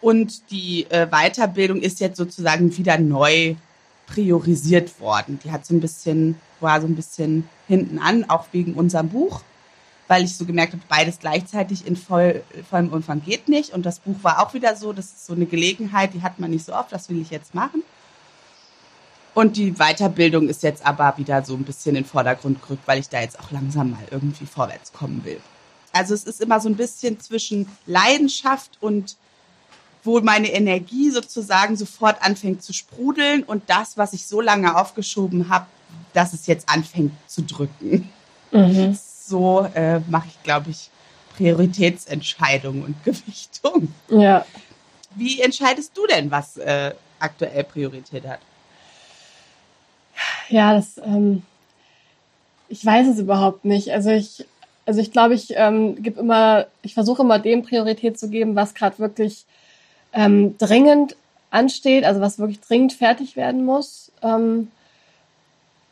Und 0.00 0.50
die 0.50 0.84
äh, 0.90 1.06
Weiterbildung 1.06 1.80
ist 1.80 1.98
jetzt 2.00 2.18
sozusagen 2.18 2.76
wieder 2.76 2.98
neu 2.98 3.54
priorisiert 4.06 5.00
worden. 5.00 5.38
Die 5.44 5.50
hat 5.50 5.66
so 5.66 5.74
ein 5.74 5.80
bisschen, 5.80 6.38
war 6.60 6.80
so 6.80 6.86
ein 6.86 6.96
bisschen 6.96 7.48
hinten 7.66 7.98
an, 7.98 8.28
auch 8.28 8.46
wegen 8.52 8.74
unserem 8.74 9.08
Buch 9.08 9.42
weil 10.08 10.24
ich 10.24 10.36
so 10.36 10.44
gemerkt 10.44 10.72
habe, 10.72 10.82
beides 10.88 11.18
gleichzeitig 11.18 11.86
in 11.86 11.96
voll, 11.96 12.42
vollem 12.68 12.92
Umfang 12.92 13.22
geht 13.22 13.48
nicht. 13.48 13.72
Und 13.72 13.86
das 13.86 14.00
Buch 14.00 14.16
war 14.22 14.40
auch 14.40 14.54
wieder 14.54 14.76
so, 14.76 14.92
das 14.92 15.06
ist 15.06 15.26
so 15.26 15.32
eine 15.32 15.46
Gelegenheit, 15.46 16.14
die 16.14 16.22
hat 16.22 16.38
man 16.38 16.50
nicht 16.50 16.64
so 16.64 16.74
oft, 16.74 16.92
das 16.92 17.08
will 17.08 17.20
ich 17.20 17.30
jetzt 17.30 17.54
machen. 17.54 17.82
Und 19.34 19.56
die 19.56 19.72
Weiterbildung 19.72 20.48
ist 20.48 20.62
jetzt 20.62 20.86
aber 20.86 21.14
wieder 21.16 21.44
so 21.44 21.54
ein 21.54 21.64
bisschen 21.64 21.96
in 21.96 22.04
den 22.04 22.08
Vordergrund 22.08 22.62
gerückt, 22.62 22.86
weil 22.86 23.00
ich 23.00 23.08
da 23.08 23.20
jetzt 23.20 23.40
auch 23.40 23.50
langsam 23.50 23.90
mal 23.90 24.04
irgendwie 24.10 24.46
vorwärts 24.46 24.92
kommen 24.92 25.24
will. 25.24 25.40
Also 25.92 26.14
es 26.14 26.24
ist 26.24 26.40
immer 26.40 26.60
so 26.60 26.68
ein 26.68 26.76
bisschen 26.76 27.18
zwischen 27.18 27.68
Leidenschaft 27.86 28.78
und 28.80 29.16
wo 30.04 30.20
meine 30.20 30.52
Energie 30.52 31.10
sozusagen 31.10 31.76
sofort 31.76 32.22
anfängt 32.22 32.62
zu 32.62 32.72
sprudeln 32.72 33.42
und 33.42 33.64
das, 33.68 33.96
was 33.96 34.12
ich 34.12 34.26
so 34.26 34.40
lange 34.40 34.76
aufgeschoben 34.76 35.48
habe, 35.48 35.66
dass 36.12 36.32
es 36.32 36.46
jetzt 36.46 36.68
anfängt 36.68 37.12
zu 37.26 37.42
drücken. 37.42 38.08
Mhm 38.52 38.96
so 39.26 39.66
äh, 39.74 40.00
mache 40.08 40.28
ich, 40.28 40.42
glaube 40.42 40.70
ich, 40.70 40.90
Prioritätsentscheidung 41.36 42.82
und 42.82 43.04
Gewichtung. 43.04 43.92
Ja. 44.08 44.44
Wie 45.14 45.40
entscheidest 45.40 45.96
du 45.96 46.06
denn, 46.06 46.30
was 46.30 46.56
äh, 46.56 46.92
aktuell 47.18 47.64
Priorität 47.64 48.26
hat? 48.26 48.40
Ja, 50.48 50.74
das, 50.74 50.98
ähm, 50.98 51.42
ich 52.68 52.84
weiß 52.84 53.08
es 53.08 53.18
überhaupt 53.18 53.64
nicht. 53.64 53.92
Also 53.92 54.10
ich, 54.10 54.44
also 54.86 55.00
ich 55.00 55.12
glaube, 55.12 55.34
ich 55.34 55.54
ähm, 55.56 56.02
gebe 56.02 56.20
immer, 56.20 56.66
ich 56.82 56.94
versuche 56.94 57.22
immer 57.22 57.38
dem 57.38 57.62
Priorität 57.62 58.18
zu 58.18 58.28
geben, 58.28 58.54
was 58.54 58.74
gerade 58.74 58.98
wirklich 58.98 59.46
ähm, 60.14 60.56
dringend 60.58 61.16
ansteht, 61.50 62.04
also 62.04 62.20
was 62.20 62.38
wirklich 62.38 62.60
dringend 62.60 62.92
fertig 62.92 63.36
werden 63.36 63.64
muss. 63.64 64.10
Ähm, 64.22 64.68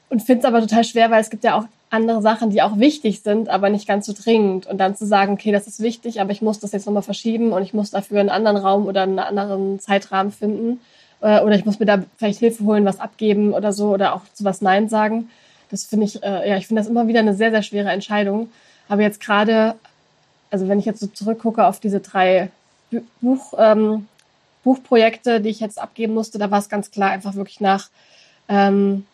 und 0.08 0.22
finde 0.22 0.40
es 0.40 0.44
aber 0.44 0.60
total 0.60 0.84
schwer, 0.84 1.10
weil 1.10 1.20
es 1.20 1.30
gibt 1.30 1.44
ja 1.44 1.58
auch 1.58 1.64
andere 1.90 2.22
Sachen, 2.22 2.50
die 2.50 2.62
auch 2.62 2.78
wichtig 2.78 3.20
sind, 3.20 3.48
aber 3.48 3.68
nicht 3.68 3.86
ganz 3.86 4.06
so 4.06 4.14
dringend. 4.14 4.66
Und 4.66 4.78
dann 4.78 4.96
zu 4.96 5.06
sagen, 5.06 5.34
okay, 5.34 5.52
das 5.52 5.66
ist 5.66 5.80
wichtig, 5.80 6.20
aber 6.20 6.32
ich 6.32 6.42
muss 6.42 6.58
das 6.58 6.72
jetzt 6.72 6.86
nochmal 6.86 7.02
verschieben 7.02 7.52
und 7.52 7.62
ich 7.62 7.74
muss 7.74 7.90
dafür 7.90 8.20
einen 8.20 8.30
anderen 8.30 8.56
Raum 8.56 8.86
oder 8.86 9.02
einen 9.02 9.18
anderen 9.18 9.78
Zeitrahmen 9.80 10.32
finden. 10.32 10.80
Äh, 11.20 11.40
oder 11.40 11.54
ich 11.54 11.64
muss 11.64 11.78
mir 11.78 11.86
da 11.86 12.02
vielleicht 12.16 12.38
Hilfe 12.38 12.64
holen, 12.64 12.84
was 12.84 13.00
abgeben 13.00 13.52
oder 13.52 13.72
so 13.72 13.90
oder 13.90 14.14
auch 14.14 14.22
zu 14.32 14.44
was 14.44 14.62
Nein 14.62 14.88
sagen. 14.88 15.30
Das 15.70 15.84
finde 15.84 16.06
ich, 16.06 16.22
äh, 16.22 16.48
ja, 16.48 16.56
ich 16.56 16.66
finde 16.66 16.80
das 16.80 16.90
immer 16.90 17.08
wieder 17.08 17.20
eine 17.20 17.34
sehr, 17.34 17.50
sehr 17.50 17.62
schwere 17.62 17.90
Entscheidung. 17.90 18.50
Aber 18.88 19.02
jetzt 19.02 19.20
gerade 19.20 19.74
also 20.52 20.68
wenn 20.68 20.78
ich 20.78 20.84
jetzt 20.84 21.00
so 21.00 21.06
zurückgucke 21.06 21.66
auf 21.66 21.80
diese 21.80 22.00
drei 22.00 22.50
Buch, 23.22 23.54
ähm, 23.56 24.06
Buchprojekte, 24.62 25.40
die 25.40 25.50
ich 25.50 25.60
jetzt 25.60 25.80
abgeben 25.80 26.14
musste, 26.14 26.38
da 26.38 26.50
war 26.50 26.58
es 26.58 26.68
ganz 26.68 26.90
klar 26.90 27.10
einfach 27.10 27.34
wirklich 27.34 27.60
nach, 27.60 27.88
ähm, 28.48 29.06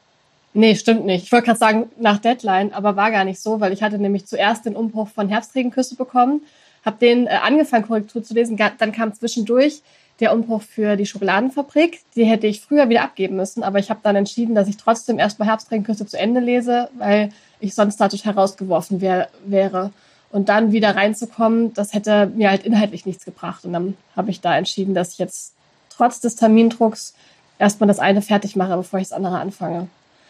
nee, 0.55 0.75
stimmt 0.75 1.07
nicht. 1.07 1.25
Ich 1.25 1.33
wollte 1.33 1.47
gerade 1.47 1.59
sagen 1.59 1.91
nach 1.99 2.19
Deadline, 2.19 2.73
aber 2.73 2.97
war 2.97 3.11
gar 3.11 3.25
nicht 3.25 3.41
so, 3.41 3.61
weil 3.61 3.73
ich 3.73 3.83
hatte 3.83 3.99
nämlich 3.99 4.27
zuerst 4.27 4.67
den 4.67 4.77
Umbruch 4.77 5.09
von 5.09 5.29
Herbstregenküsse 5.29 5.97
bekommen, 5.97 6.43
habe 6.85 6.99
den 6.99 7.27
äh, 7.27 7.31
angefangen, 7.43 7.87
Korrektur 7.87 8.23
zu 8.23 8.35
lesen, 8.35 8.57
dann 8.57 8.93
kam 8.93 9.15
zwischendurch 9.15 9.83
der 10.21 10.33
Umbruch 10.33 10.63
für 10.63 10.97
die 10.97 11.07
Schokoladenfabrik. 11.07 12.01
Die 12.17 12.25
hätte 12.25 12.47
ich 12.47 12.61
früher 12.61 12.89
wieder 12.89 13.03
abgeben 13.03 13.37
müssen, 13.37 13.63
aber 13.63 13.79
ich 13.79 13.91
habe 13.91 14.01
dann 14.03 14.17
entschieden, 14.17 14.55
dass 14.55 14.69
ich 14.69 14.77
trotzdem 14.77 15.19
erstmal 15.19 15.49
Herbstregenküsse 15.49 16.07
zu 16.07 16.19
Ende 16.19 16.41
lese, 16.41 16.89
weil 16.99 17.31
ich 17.61 17.75
sonst 17.75 17.99
da 17.99 18.09
total 18.09 18.35
rausgeworfen 18.35 19.01
wär, 19.01 19.29
wäre. 19.45 19.93
Und 20.31 20.49
dann 20.51 20.73
wieder 20.73 20.95
reinzukommen, 20.95 21.73
das 21.73 21.95
hätte 21.95 22.27
mir 22.27 22.51
halt 22.51 22.65
inhaltlich 22.65 23.07
nichts 23.07 23.25
gebracht. 23.25 23.65
Und 23.65 23.73
dann 23.73 23.97
habe 24.15 24.31
ich 24.31 24.41
da 24.41 24.57
entschieden, 24.57 24.95
dass 24.95 25.13
ich 25.13 25.19
jetzt 25.19 25.55
trotz 25.89 26.21
des 26.21 26.37
Termindrucks 26.37 27.15
erstmal 27.59 27.89
das 27.89 27.99
eine 27.99 28.23
fertig 28.23 28.55
mache, 28.57 28.77
bevor 28.77 29.01
ich 29.01 29.09
das 29.09 29.17
andere 29.17 29.39
anfange. 29.39 29.89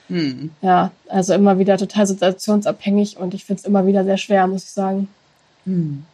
Hm. 0.09 0.50
Ja, 0.62 0.90
also 1.09 1.35
immer 1.35 1.59
wieder 1.59 1.76
total 1.76 2.07
situationsabhängig 2.07 3.19
und 3.19 3.35
ich 3.35 3.45
finde 3.45 3.61
es 3.61 3.67
immer 3.67 3.87
wieder 3.87 4.05
sehr 4.05 4.17
schwer, 4.17 4.47
muss 4.47 4.64
ich 4.64 4.71
sagen. 4.71 5.09
Hm. 5.64 6.05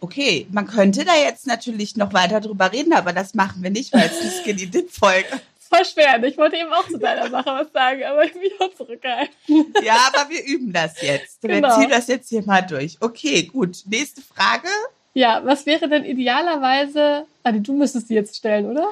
Okay, 0.00 0.46
man 0.50 0.66
könnte 0.66 1.04
da 1.04 1.12
jetzt 1.14 1.46
natürlich 1.46 1.96
noch 1.96 2.12
weiter 2.14 2.40
drüber 2.40 2.72
reden, 2.72 2.92
aber 2.92 3.12
das 3.12 3.34
machen 3.34 3.62
wir 3.62 3.70
nicht, 3.70 3.92
weil 3.92 4.06
es 4.06 4.20
die 4.20 4.28
Skinny 4.28 4.66
Dip 4.66 4.90
Folge. 4.90 5.28
Voll 5.72 5.84
schwer. 5.84 6.22
Ich 6.24 6.36
wollte 6.36 6.56
eben 6.56 6.72
auch 6.72 6.86
zu 6.88 6.98
deiner 6.98 7.30
Sache 7.30 7.46
was 7.46 7.72
sagen, 7.72 8.02
aber 8.04 8.24
ich 8.24 8.34
mich 8.34 8.52
auch 8.60 8.74
zurückgehalten. 8.74 9.34
Ja, 9.82 10.10
aber 10.12 10.28
wir 10.28 10.44
üben 10.44 10.72
das 10.72 11.00
jetzt. 11.00 11.40
Genau. 11.42 11.68
Wir 11.68 11.74
ziehen 11.76 11.90
das 11.90 12.08
jetzt 12.08 12.28
hier 12.28 12.42
mal 12.44 12.62
durch. 12.62 12.96
Okay, 13.00 13.44
gut. 13.44 13.82
Nächste 13.86 14.20
Frage. 14.20 14.68
Ja, 15.14 15.42
was 15.44 15.66
wäre 15.66 15.88
denn 15.88 16.04
idealerweise, 16.04 17.24
also 17.44 17.60
du 17.60 17.72
müsstest 17.72 18.10
die 18.10 18.14
jetzt 18.14 18.36
stellen, 18.36 18.66
oder? 18.66 18.88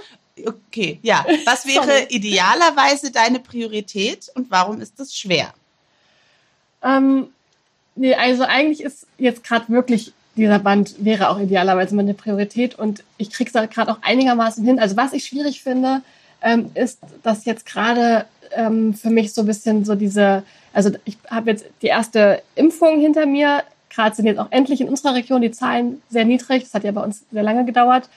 Okay, 0.47 1.01
ja. 1.03 1.27
Was 1.45 1.67
wäre 1.67 2.07
idealerweise 2.11 3.11
deine 3.11 3.41
Priorität 3.41 4.31
und 4.35 4.51
warum 4.51 4.81
ist 4.81 5.01
das 5.01 5.17
schwer? 5.17 5.53
Ähm, 6.83 7.29
nee, 7.97 8.15
also 8.15 8.45
eigentlich 8.45 8.83
ist 8.83 9.07
jetzt 9.19 9.43
gerade 9.43 9.69
wirklich 9.69 10.13
dieser 10.37 10.61
Band 10.61 10.95
wäre 10.99 11.31
auch 11.31 11.41
idealerweise 11.41 11.97
meine 11.97 12.15
Priorität 12.15 12.79
und 12.79 13.03
ich 13.17 13.31
kriege 13.31 13.51
es 13.53 13.71
gerade 13.71 13.91
auch 13.91 13.99
einigermaßen 14.03 14.65
hin. 14.65 14.79
Also 14.79 14.97
was 14.97 15.13
ich 15.13 15.25
schwierig 15.25 15.63
finde, 15.65 16.03
ähm, 16.43 16.71
ist, 16.75 17.01
dass 17.23 17.45
jetzt 17.45 17.67
gerade 17.67 18.27
ähm, 18.53 18.95
für 18.95 19.11
mich 19.11 19.33
so 19.33 19.43
ein 19.43 19.47
bisschen 19.47 19.85
so 19.85 19.95
diese, 19.95 20.43
also 20.73 20.91
ich 21.05 21.19
habe 21.31 21.51
jetzt 21.51 21.67
die 21.83 21.89
erste 21.89 22.43
Impfung 22.55 23.01
hinter 23.01 23.27
mir. 23.27 23.63
Gerade 23.91 24.15
sind 24.15 24.27
jetzt 24.27 24.39
auch 24.39 24.51
endlich 24.51 24.81
in 24.81 24.89
unserer 24.89 25.15
Region 25.15 25.41
die 25.41 25.51
Zahlen 25.51 26.03
sehr 26.09 26.25
niedrig. 26.25 26.65
Das 26.65 26.75
hat 26.75 26.85
ja 26.85 26.93
bei 26.93 27.03
uns 27.03 27.25
sehr 27.33 27.43
lange 27.43 27.65
gedauert. 27.65 28.09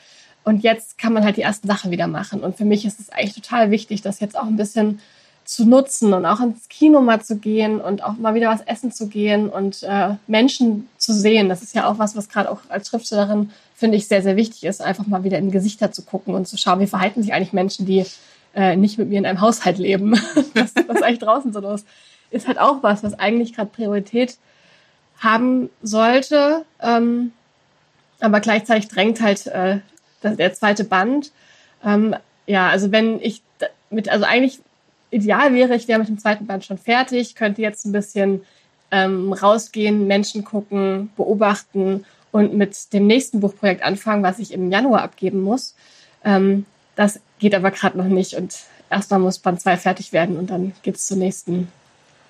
Und 0.43 0.63
jetzt 0.63 0.97
kann 0.97 1.13
man 1.13 1.23
halt 1.23 1.37
die 1.37 1.43
ersten 1.43 1.67
Sachen 1.67 1.91
wieder 1.91 2.07
machen. 2.07 2.41
Und 2.41 2.57
für 2.57 2.65
mich 2.65 2.85
ist 2.85 2.99
es 2.99 3.09
eigentlich 3.09 3.35
total 3.35 3.71
wichtig, 3.71 4.01
das 4.01 4.19
jetzt 4.19 4.37
auch 4.37 4.47
ein 4.47 4.57
bisschen 4.57 4.99
zu 5.43 5.65
nutzen 5.65 6.13
und 6.13 6.25
auch 6.25 6.39
ins 6.39 6.69
Kino 6.69 7.01
mal 7.01 7.21
zu 7.21 7.37
gehen 7.37 7.81
und 7.81 8.03
auch 8.03 8.13
mal 8.13 8.35
wieder 8.35 8.49
was 8.49 8.61
essen 8.61 8.91
zu 8.91 9.07
gehen 9.07 9.49
und 9.49 9.83
äh, 9.83 10.15
Menschen 10.27 10.87
zu 10.97 11.13
sehen. 11.13 11.49
Das 11.49 11.61
ist 11.61 11.75
ja 11.75 11.87
auch 11.87 11.99
was, 11.99 12.15
was 12.15 12.29
gerade 12.29 12.49
auch 12.49 12.59
als 12.69 12.87
Schriftstellerin 12.87 13.51
finde 13.81 13.97
ich 13.97 14.07
sehr, 14.07 14.21
sehr 14.21 14.37
wichtig 14.37 14.63
ist, 14.63 14.81
einfach 14.81 15.05
mal 15.07 15.25
wieder 15.25 15.37
in 15.37 15.51
Gesichter 15.51 15.91
zu 15.91 16.03
gucken 16.03 16.33
und 16.33 16.47
zu 16.47 16.57
schauen, 16.57 16.79
wie 16.79 16.87
verhalten 16.87 17.21
sich 17.21 17.33
eigentlich 17.33 17.51
Menschen, 17.51 17.85
die 17.85 18.05
äh, 18.55 18.77
nicht 18.77 18.97
mit 18.97 19.09
mir 19.09 19.19
in 19.19 19.25
einem 19.25 19.41
Haushalt 19.41 19.77
leben. 19.77 20.13
was, 20.53 20.73
was 20.87 21.01
eigentlich 21.01 21.19
draußen 21.19 21.51
so 21.51 21.59
los 21.59 21.83
ist 22.31 22.47
halt 22.47 22.57
auch 22.57 22.81
was, 22.81 23.03
was 23.03 23.19
eigentlich 23.19 23.53
gerade 23.53 23.69
Priorität 23.69 24.37
haben 25.19 25.69
sollte. 25.83 26.65
Ähm, 26.81 27.33
aber 28.19 28.39
gleichzeitig 28.39 28.87
drängt 28.87 29.21
halt 29.21 29.45
äh, 29.47 29.79
der 30.23 30.53
zweite 30.53 30.83
Band. 30.83 31.31
Ähm, 31.83 32.15
ja, 32.47 32.69
also 32.69 32.91
wenn 32.91 33.19
ich 33.21 33.43
mit, 33.89 34.09
also 34.09 34.25
eigentlich 34.25 34.59
ideal 35.11 35.53
wäre, 35.53 35.75
ich 35.75 35.87
wäre 35.87 35.99
mit 35.99 36.07
dem 36.07 36.19
zweiten 36.19 36.47
Band 36.47 36.65
schon 36.65 36.77
fertig, 36.77 37.35
könnte 37.35 37.61
jetzt 37.61 37.85
ein 37.85 37.91
bisschen 37.91 38.41
ähm, 38.91 39.33
rausgehen, 39.33 40.07
Menschen 40.07 40.43
gucken, 40.43 41.11
beobachten 41.17 42.05
und 42.31 42.53
mit 42.53 42.93
dem 42.93 43.07
nächsten 43.07 43.39
Buchprojekt 43.39 43.83
anfangen, 43.83 44.23
was 44.23 44.39
ich 44.39 44.53
im 44.53 44.71
Januar 44.71 45.01
abgeben 45.01 45.41
muss. 45.41 45.75
Ähm, 46.23 46.65
das 46.95 47.19
geht 47.39 47.55
aber 47.55 47.71
gerade 47.71 47.97
noch 47.97 48.05
nicht 48.05 48.35
und 48.35 48.55
erstmal 48.89 49.19
muss 49.19 49.39
Band 49.39 49.61
2 49.61 49.77
fertig 49.77 50.13
werden 50.13 50.37
und 50.37 50.49
dann 50.49 50.73
geht 50.83 50.95
es 50.95 51.05
zur 51.07 51.17
nächsten 51.17 51.71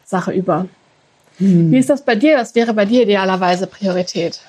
Sache 0.05 0.31
über. 0.31 0.67
Hm. 1.37 1.71
Wie 1.71 1.77
ist 1.77 1.89
das 1.89 2.03
bei 2.03 2.15
dir? 2.15 2.37
Was 2.37 2.55
wäre 2.55 2.73
bei 2.73 2.85
dir 2.85 3.03
idealerweise 3.03 3.67
Priorität? 3.67 4.41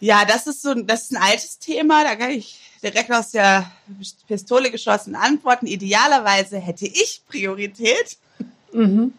Ja, 0.00 0.24
das 0.24 0.46
ist 0.46 0.62
so, 0.62 0.74
das 0.74 1.04
ist 1.04 1.12
ein 1.12 1.22
altes 1.22 1.58
Thema. 1.58 2.04
Da 2.04 2.16
kann 2.16 2.30
ich 2.30 2.60
direkt 2.82 3.10
aus 3.10 3.30
der 3.30 3.70
Pistole 4.28 4.70
geschossen 4.70 5.14
antworten. 5.14 5.66
Idealerweise 5.66 6.58
hätte 6.58 6.86
ich 6.86 7.22
Priorität. 7.28 8.18
Mhm. 8.72 9.14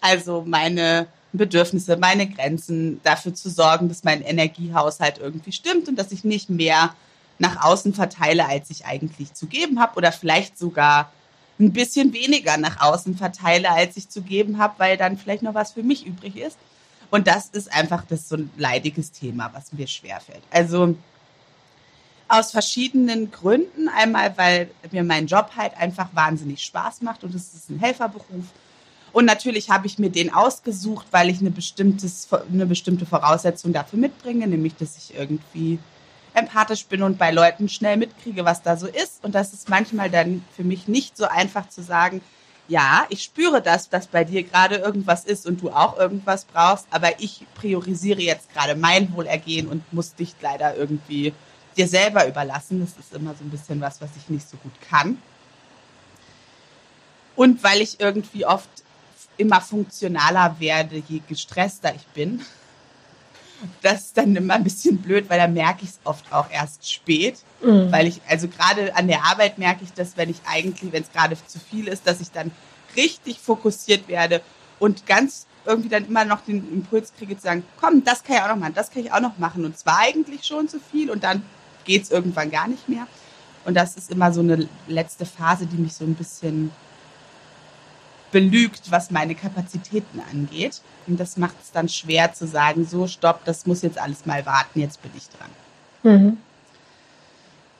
Also 0.00 0.44
meine 0.46 1.06
Bedürfnisse, 1.38 1.96
meine 1.96 2.28
Grenzen, 2.28 3.00
dafür 3.02 3.34
zu 3.34 3.50
sorgen, 3.50 3.88
dass 3.88 4.04
mein 4.04 4.22
Energiehaushalt 4.22 5.18
irgendwie 5.18 5.52
stimmt 5.52 5.88
und 5.88 5.96
dass 5.96 6.12
ich 6.12 6.24
nicht 6.24 6.50
mehr 6.50 6.94
nach 7.38 7.64
außen 7.64 7.94
verteile, 7.94 8.46
als 8.46 8.70
ich 8.70 8.86
eigentlich 8.86 9.34
zu 9.34 9.46
geben 9.46 9.80
habe 9.80 9.96
oder 9.96 10.12
vielleicht 10.12 10.58
sogar 10.58 11.12
ein 11.58 11.72
bisschen 11.72 12.12
weniger 12.12 12.56
nach 12.56 12.80
außen 12.80 13.16
verteile, 13.16 13.70
als 13.70 13.96
ich 13.96 14.08
zu 14.08 14.22
geben 14.22 14.58
habe, 14.58 14.74
weil 14.78 14.96
dann 14.96 15.18
vielleicht 15.18 15.42
noch 15.42 15.54
was 15.54 15.72
für 15.72 15.82
mich 15.82 16.06
übrig 16.06 16.36
ist. 16.36 16.58
Und 17.10 17.26
das 17.26 17.46
ist 17.48 17.72
einfach 17.72 18.04
das 18.06 18.28
so 18.28 18.36
ein 18.36 18.50
leidiges 18.56 19.12
Thema, 19.12 19.50
was 19.52 19.72
mir 19.72 19.86
schwerfällt. 19.86 20.42
Also 20.50 20.96
aus 22.28 22.50
verschiedenen 22.50 23.30
Gründen. 23.30 23.88
Einmal, 23.88 24.36
weil 24.36 24.70
mir 24.90 25.04
mein 25.04 25.26
Job 25.26 25.52
halt 25.56 25.76
einfach 25.76 26.08
wahnsinnig 26.14 26.64
Spaß 26.64 27.02
macht 27.02 27.24
und 27.24 27.34
es 27.34 27.54
ist 27.54 27.70
ein 27.70 27.78
Helferberuf. 27.78 28.44
Und 29.14 29.26
natürlich 29.26 29.70
habe 29.70 29.86
ich 29.86 30.00
mir 30.00 30.10
den 30.10 30.34
ausgesucht, 30.34 31.06
weil 31.12 31.30
ich 31.30 31.38
eine, 31.38 31.52
bestimmtes, 31.52 32.28
eine 32.52 32.66
bestimmte 32.66 33.06
Voraussetzung 33.06 33.72
dafür 33.72 34.00
mitbringe, 34.00 34.48
nämlich 34.48 34.74
dass 34.74 34.96
ich 34.96 35.16
irgendwie 35.16 35.78
empathisch 36.34 36.84
bin 36.86 37.00
und 37.04 37.16
bei 37.16 37.30
Leuten 37.30 37.68
schnell 37.68 37.96
mitkriege, 37.96 38.44
was 38.44 38.62
da 38.62 38.76
so 38.76 38.88
ist. 38.88 39.22
Und 39.22 39.36
das 39.36 39.52
ist 39.52 39.68
manchmal 39.68 40.10
dann 40.10 40.44
für 40.56 40.64
mich 40.64 40.88
nicht 40.88 41.16
so 41.16 41.26
einfach 41.26 41.68
zu 41.68 41.80
sagen, 41.80 42.22
ja, 42.66 43.06
ich 43.08 43.22
spüre 43.22 43.62
das, 43.62 43.88
dass 43.88 44.08
bei 44.08 44.24
dir 44.24 44.42
gerade 44.42 44.76
irgendwas 44.78 45.24
ist 45.24 45.46
und 45.46 45.62
du 45.62 45.70
auch 45.70 45.96
irgendwas 45.96 46.44
brauchst, 46.44 46.88
aber 46.90 47.20
ich 47.20 47.46
priorisiere 47.54 48.20
jetzt 48.20 48.52
gerade 48.52 48.74
mein 48.74 49.14
Wohlergehen 49.14 49.68
und 49.68 49.92
muss 49.92 50.16
dich 50.16 50.34
leider 50.42 50.76
irgendwie 50.76 51.32
dir 51.76 51.86
selber 51.86 52.26
überlassen. 52.26 52.80
Das 52.80 52.98
ist 52.98 53.14
immer 53.14 53.36
so 53.36 53.44
ein 53.44 53.50
bisschen 53.50 53.80
was, 53.80 54.00
was 54.00 54.10
ich 54.16 54.28
nicht 54.28 54.50
so 54.50 54.56
gut 54.56 54.72
kann. 54.90 55.18
Und 57.36 57.62
weil 57.62 57.80
ich 57.80 58.00
irgendwie 58.00 58.44
oft 58.44 58.83
immer 59.36 59.60
funktionaler 59.60 60.56
werde, 60.58 61.02
je 61.08 61.20
gestresster 61.28 61.94
ich 61.94 62.06
bin. 62.08 62.40
Das 63.82 64.06
ist 64.06 64.16
dann 64.18 64.36
immer 64.36 64.54
ein 64.54 64.64
bisschen 64.64 64.98
blöd, 64.98 65.28
weil 65.28 65.38
da 65.38 65.48
merke 65.48 65.84
ich 65.84 65.90
es 65.90 66.00
oft 66.04 66.30
auch 66.32 66.50
erst 66.50 66.90
spät. 66.90 67.38
Mhm. 67.62 67.90
Weil 67.90 68.06
ich, 68.06 68.20
also 68.28 68.48
gerade 68.48 68.94
an 68.94 69.08
der 69.08 69.24
Arbeit 69.24 69.58
merke 69.58 69.84
ich 69.84 69.92
das, 69.92 70.16
wenn 70.16 70.28
ich 70.28 70.36
eigentlich, 70.44 70.92
wenn 70.92 71.02
es 71.02 71.12
gerade 71.12 71.36
zu 71.46 71.58
viel 71.58 71.88
ist, 71.88 72.06
dass 72.06 72.20
ich 72.20 72.30
dann 72.30 72.50
richtig 72.96 73.38
fokussiert 73.38 74.08
werde 74.08 74.42
und 74.78 75.06
ganz 75.06 75.46
irgendwie 75.66 75.88
dann 75.88 76.06
immer 76.06 76.24
noch 76.24 76.42
den 76.42 76.70
Impuls 76.72 77.12
kriege 77.16 77.36
zu 77.36 77.42
sagen, 77.42 77.64
komm, 77.80 78.04
das 78.04 78.22
kann 78.22 78.36
ich 78.36 78.42
auch 78.42 78.48
noch 78.48 78.56
machen, 78.56 78.74
das 78.74 78.90
kann 78.90 79.02
ich 79.02 79.12
auch 79.12 79.20
noch 79.20 79.38
machen. 79.38 79.64
Und 79.64 79.78
zwar 79.78 80.00
eigentlich 80.00 80.44
schon 80.44 80.68
zu 80.68 80.78
viel 80.78 81.10
und 81.10 81.24
dann 81.24 81.42
geht 81.84 82.02
es 82.02 82.10
irgendwann 82.10 82.50
gar 82.50 82.68
nicht 82.68 82.88
mehr. 82.88 83.06
Und 83.64 83.74
das 83.74 83.96
ist 83.96 84.10
immer 84.10 84.32
so 84.32 84.40
eine 84.40 84.68
letzte 84.88 85.24
Phase, 85.24 85.66
die 85.66 85.76
mich 85.76 85.94
so 85.94 86.04
ein 86.04 86.14
bisschen 86.14 86.70
belügt, 88.34 88.90
was 88.90 89.12
meine 89.12 89.36
Kapazitäten 89.36 90.20
angeht. 90.32 90.82
Und 91.06 91.20
das 91.20 91.36
macht 91.36 91.54
es 91.62 91.70
dann 91.70 91.88
schwer 91.88 92.34
zu 92.34 92.48
sagen, 92.48 92.84
so, 92.84 93.06
stopp, 93.06 93.44
das 93.44 93.64
muss 93.64 93.82
jetzt 93.82 93.96
alles 93.96 94.26
mal 94.26 94.44
warten, 94.44 94.80
jetzt 94.80 95.00
bin 95.02 95.12
ich 95.16 95.28
dran. 95.28 95.50
Mhm. 96.02 96.38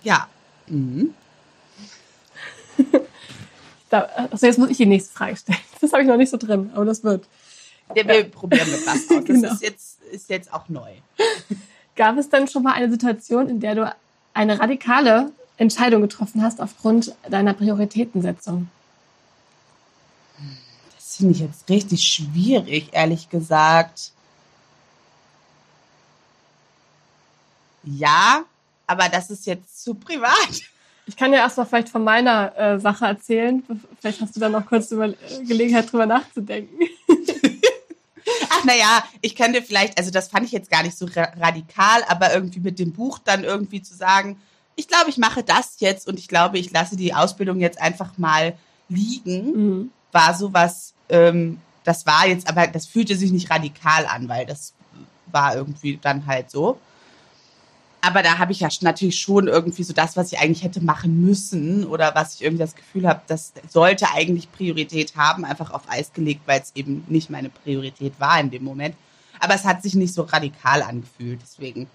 Ja. 0.05 0.29
Mhm. 0.69 1.13
also 3.91 4.47
jetzt 4.47 4.59
muss 4.61 4.71
ich 4.71 4.77
die 4.77 4.87
nächste 4.87 5.13
Frage 5.13 5.37
stellen. 5.37 5.59
Das 5.81 5.93
habe 5.93 6.03
ich 6.03 6.09
noch 6.09 6.17
nicht 6.17 6.31
so 6.31 6.37
drin, 6.37 6.71
aber 6.73 6.85
das 6.85 7.03
wird. 7.03 7.27
Ja, 7.97 8.07
wir 8.07 8.25
probieren 8.25 8.71
mit 8.71 8.87
was 8.87 8.95
aus. 8.95 9.09
Das 9.09 9.25
genau. 9.25 9.53
ist, 9.53 9.63
jetzt, 9.63 10.03
ist 10.05 10.31
jetzt 10.31 10.55
auch 10.55 10.69
neu. 10.69 10.93
Gab 11.97 12.17
es 12.17 12.31
dann 12.31 12.47
schon 12.47 12.63
mal 12.63 12.75
eine 12.75 12.89
Situation, 12.89 13.49
in 13.49 13.59
der 13.59 13.75
du 13.75 13.97
eine 14.35 14.61
radikale 14.61 15.33
Entscheidung 15.57 16.03
getroffen 16.03 16.43
hast 16.43 16.61
aufgrund 16.61 17.13
deiner 17.29 17.55
Prioritätensetzung? 17.55 18.69
Das 21.15 21.19
finde 21.19 21.35
ich 21.35 21.41
jetzt 21.43 21.71
richtig 21.71 22.03
schwierig, 22.03 22.89
ehrlich 22.91 23.31
gesagt. 23.31 24.11
Ja, 27.85 28.43
aber 28.89 29.09
das 29.09 29.31
ist 29.31 29.47
jetzt 29.47 29.81
zu 29.81 29.95
privat. 29.95 30.63
Ich 31.07 31.17
kann 31.17 31.33
ja 31.33 31.39
erstmal 31.39 31.67
vielleicht 31.67 31.91
von 31.91 32.03
meiner 32.03 32.59
äh, 32.59 32.81
Sache 32.81 33.05
erzählen. 33.05 33.63
Vielleicht 34.01 34.23
hast 34.23 34.35
du 34.35 34.41
da 34.41 34.49
noch 34.49 34.67
kurz 34.67 34.91
über, 34.91 35.07
äh, 35.07 35.15
Gelegenheit 35.47 35.93
drüber 35.93 36.07
nachzudenken. 36.07 36.81
Ach 37.09 37.15
Ach, 38.51 38.65
naja, 38.65 39.05
ich 39.21 39.37
könnte 39.37 39.63
vielleicht, 39.63 39.97
also 39.99 40.11
das 40.11 40.27
fand 40.27 40.47
ich 40.47 40.53
jetzt 40.53 40.69
gar 40.69 40.83
nicht 40.83 40.99
so 40.99 41.07
ra 41.07 41.29
radikal, 41.39 42.03
aber 42.09 42.35
irgendwie 42.35 42.59
mit 42.59 42.81
dem 42.81 42.93
Buch 42.93 43.21
dann 43.21 43.45
irgendwie 43.45 43.83
zu 43.83 43.95
sagen, 43.95 44.41
ich 44.75 44.89
glaube, 44.89 45.11
ich 45.11 45.19
mache 45.19 45.45
das 45.45 45.77
jetzt 45.79 46.09
und 46.09 46.19
ich 46.19 46.27
glaube, 46.27 46.59
ich 46.59 46.73
lasse 46.73 46.97
die 46.97 47.15
Ausbildung 47.15 47.61
jetzt 47.61 47.81
einfach 47.81 48.19
mal 48.19 48.59
liegen, 48.89 49.53
mhm. 49.53 49.93
war 50.11 50.35
sowas, 50.35 50.94
ähm, 51.09 51.61
das 51.85 52.07
war 52.07 52.27
jetzt, 52.27 52.49
aber 52.49 52.67
das 52.67 52.87
fühlte 52.87 53.17
sich 53.17 53.31
nicht 53.31 53.51
radikal 53.51 54.07
an, 54.07 54.29
weil 54.29 54.47
das 54.47 54.73
war 55.27 55.55
irgendwie 55.55 55.99
dann 56.01 56.27
halt 56.27 56.51
so. 56.51 56.79
Aber 58.01 58.23
da 58.23 58.39
habe 58.39 58.53
ich 58.53 58.61
ja 58.61 58.69
natürlich 58.83 59.19
schon 59.19 59.49
irgendwie 59.49 59.83
so 59.83 59.95
das, 59.95 60.15
was 60.15 60.31
ich 60.31 60.39
eigentlich 60.39 60.63
hätte 60.63 60.85
machen 60.85 61.23
müssen 61.23 61.87
oder 61.87 62.15
was 62.15 62.35
ich 62.35 62.43
irgendwie 62.43 62.63
das 62.63 62.75
Gefühl 62.75 63.09
habe, 63.09 63.23
das 63.29 63.55
sollte 63.67 64.11
eigentlich 64.13 64.53
Priorität 64.53 65.17
haben, 65.17 65.45
einfach 65.47 65.71
auf 65.71 65.89
Eis 65.89 66.13
gelegt, 66.13 66.43
weil 66.45 66.61
es 66.61 66.73
eben 66.75 67.05
nicht 67.09 67.31
meine 67.31 67.49
Priorität 67.49 68.21
war 68.21 68.39
in 68.39 68.51
dem 68.51 68.63
Moment. 68.63 68.95
Aber 69.41 69.55
es 69.55 69.65
hat 69.65 69.83
sich 69.83 69.95
nicht 69.95 70.13
so 70.13 70.23
radikal 70.23 70.83
angefühlt, 70.83 71.41
deswegen. 71.43 71.87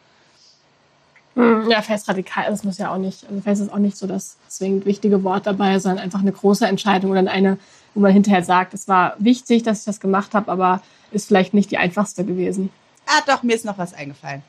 Ja, 1.69 1.81
fest 1.81 2.09
radikal, 2.09 2.45
das 2.49 2.63
muss 2.63 2.77
ja 2.77 2.93
auch 2.93 2.97
nicht, 2.97 3.25
also 3.29 3.41
fest 3.41 3.61
ist 3.61 3.71
auch 3.71 3.77
nicht 3.77 3.97
so 3.97 4.07
das 4.07 4.37
zwingend 4.47 4.85
wichtige 4.85 5.23
Wort 5.23 5.47
dabei, 5.47 5.79
sondern 5.79 6.03
einfach 6.03 6.19
eine 6.19 6.31
große 6.31 6.67
Entscheidung 6.67 7.11
oder 7.11 7.29
eine, 7.31 7.57
wo 7.93 8.01
man 8.01 8.11
hinterher 8.11 8.43
sagt, 8.43 8.73
es 8.73 8.87
war 8.87 9.15
wichtig, 9.19 9.63
dass 9.63 9.79
ich 9.79 9.85
das 9.85 9.99
gemacht 9.99 10.33
habe, 10.33 10.51
aber 10.51 10.81
ist 11.11 11.27
vielleicht 11.27 11.53
nicht 11.53 11.71
die 11.71 11.77
einfachste 11.77 12.25
gewesen. 12.25 12.69
Ah, 13.07 13.21
doch, 13.25 13.41
mir 13.43 13.55
ist 13.55 13.65
noch 13.65 13.77
was 13.77 13.93
eingefallen 13.93 14.43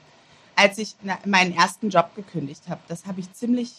als 0.61 0.76
ich 0.76 0.94
meinen 1.25 1.56
ersten 1.56 1.88
Job 1.88 2.14
gekündigt 2.14 2.62
habe. 2.68 2.80
Das 2.87 3.06
habe 3.06 3.20
ich 3.20 3.32
ziemlich, 3.32 3.76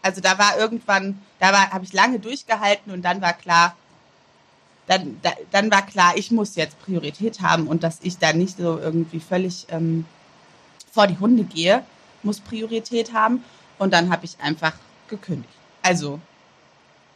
also 0.00 0.20
da 0.20 0.38
war 0.38 0.56
irgendwann, 0.56 1.20
da 1.40 1.70
habe 1.70 1.84
ich 1.84 1.92
lange 1.92 2.20
durchgehalten 2.20 2.92
und 2.92 3.02
dann 3.02 3.20
war 3.20 3.32
klar, 3.32 3.74
dann, 4.86 5.18
da, 5.22 5.32
dann 5.50 5.72
war 5.72 5.84
klar, 5.84 6.12
ich 6.16 6.30
muss 6.30 6.54
jetzt 6.54 6.80
Priorität 6.84 7.40
haben 7.40 7.66
und 7.66 7.82
dass 7.82 7.98
ich 8.02 8.18
da 8.18 8.32
nicht 8.32 8.58
so 8.58 8.78
irgendwie 8.78 9.18
völlig 9.18 9.66
ähm, 9.70 10.04
vor 10.92 11.08
die 11.08 11.18
Hunde 11.18 11.42
gehe, 11.42 11.82
muss 12.24 12.40
Priorität 12.40 13.12
haben. 13.12 13.44
Und 13.78 13.92
dann 13.92 14.10
habe 14.10 14.24
ich 14.24 14.36
einfach 14.40 14.72
gekündigt. 15.08 15.52
Also 15.82 16.20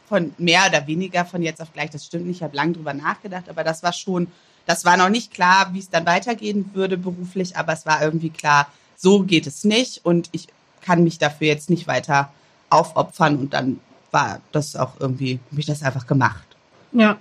von 0.07 0.33
mehr 0.37 0.61
oder 0.67 0.87
weniger 0.87 1.23
von 1.23 1.41
jetzt 1.43 1.61
auf 1.61 1.71
gleich, 1.71 1.91
das 1.91 2.05
stimmt 2.05 2.25
nicht, 2.25 2.37
ich 2.37 2.43
habe 2.43 2.55
lange 2.55 2.73
drüber 2.73 2.93
nachgedacht, 2.93 3.47
aber 3.47 3.63
das 3.63 3.83
war 3.83 3.93
schon, 3.93 4.27
das 4.65 4.83
war 4.83 4.97
noch 4.97 5.09
nicht 5.09 5.31
klar, 5.31 5.69
wie 5.73 5.79
es 5.79 5.89
dann 5.89 6.05
weitergehen 6.05 6.71
würde 6.73 6.97
beruflich, 6.97 7.55
aber 7.55 7.73
es 7.73 7.85
war 7.85 8.01
irgendwie 8.01 8.31
klar, 8.31 8.67
so 8.97 9.21
geht 9.21 9.45
es 9.45 9.63
nicht 9.63 10.03
und 10.03 10.29
ich 10.31 10.47
kann 10.81 11.03
mich 11.03 11.19
dafür 11.19 11.47
jetzt 11.47 11.69
nicht 11.69 11.87
weiter 11.87 12.31
aufopfern 12.69 13.37
und 13.37 13.53
dann 13.53 13.79
war 14.11 14.41
das 14.51 14.75
auch 14.75 14.99
irgendwie, 14.99 15.39
habe 15.51 15.59
ich 15.59 15.67
das 15.67 15.83
einfach 15.83 16.07
gemacht. 16.07 16.47
Ja. 16.91 17.17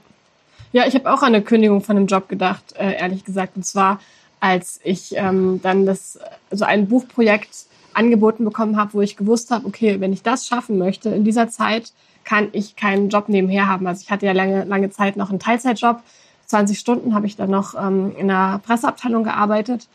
Ja, 0.72 0.86
ich 0.86 0.94
habe 0.94 1.10
auch 1.12 1.22
an 1.22 1.34
eine 1.34 1.42
Kündigung 1.42 1.82
von 1.82 1.96
einem 1.96 2.06
Job 2.06 2.28
gedacht, 2.28 2.74
äh, 2.76 2.92
ehrlich 2.98 3.24
gesagt. 3.24 3.56
Und 3.56 3.64
zwar, 3.64 4.00
als 4.38 4.80
ich 4.84 5.16
ähm, 5.16 5.60
dann 5.62 5.86
das, 5.86 6.18
so 6.50 6.64
ein 6.64 6.88
Buchprojekt 6.88 7.66
angeboten 7.98 8.44
bekommen 8.44 8.76
habe, 8.76 8.94
wo 8.94 9.00
ich 9.00 9.16
gewusst 9.16 9.50
habe, 9.50 9.66
okay, 9.66 10.00
wenn 10.00 10.12
ich 10.12 10.22
das 10.22 10.46
schaffen 10.46 10.78
möchte, 10.78 11.10
in 11.10 11.24
dieser 11.24 11.48
Zeit 11.48 11.92
kann 12.24 12.48
ich 12.52 12.76
keinen 12.76 13.08
Job 13.08 13.28
nebenher 13.28 13.68
haben. 13.68 13.86
Also 13.86 14.02
ich 14.02 14.10
hatte 14.10 14.26
ja 14.26 14.32
lange, 14.32 14.64
lange 14.64 14.90
Zeit 14.90 15.16
noch 15.16 15.30
einen 15.30 15.40
Teilzeitjob. 15.40 16.00
20 16.46 16.78
Stunden 16.78 17.14
habe 17.14 17.26
ich 17.26 17.36
dann 17.36 17.50
noch 17.50 17.74
ähm, 17.74 18.12
in 18.16 18.28
der 18.28 18.60
Presseabteilung 18.64 19.24
gearbeitet 19.24 19.88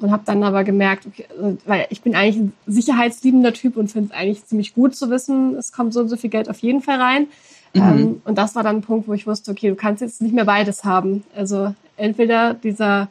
und 0.00 0.10
habe 0.10 0.22
dann 0.24 0.42
aber 0.42 0.64
gemerkt, 0.64 1.06
okay, 1.06 1.26
also, 1.30 1.58
weil 1.66 1.86
ich 1.90 2.00
bin 2.00 2.14
eigentlich 2.14 2.36
ein 2.36 2.52
sicherheitsliebender 2.66 3.52
Typ 3.52 3.76
und 3.76 3.92
finde 3.92 4.10
es 4.12 4.18
eigentlich 4.18 4.44
ziemlich 4.46 4.74
gut 4.74 4.96
zu 4.96 5.10
wissen, 5.10 5.56
es 5.56 5.72
kommt 5.72 5.92
so 5.92 6.00
und 6.00 6.08
so 6.08 6.16
viel 6.16 6.30
Geld 6.30 6.48
auf 6.48 6.58
jeden 6.58 6.80
Fall 6.80 7.00
rein. 7.00 7.26
Mhm. 7.74 7.82
Ähm, 7.82 8.22
und 8.24 8.38
das 8.38 8.54
war 8.54 8.62
dann 8.62 8.76
ein 8.76 8.82
Punkt, 8.82 9.06
wo 9.06 9.12
ich 9.12 9.26
wusste, 9.26 9.50
okay, 9.50 9.68
du 9.68 9.76
kannst 9.76 10.00
jetzt 10.00 10.22
nicht 10.22 10.34
mehr 10.34 10.46
beides 10.46 10.84
haben. 10.84 11.24
Also 11.36 11.74
entweder 11.96 12.54
dieser, 12.54 13.08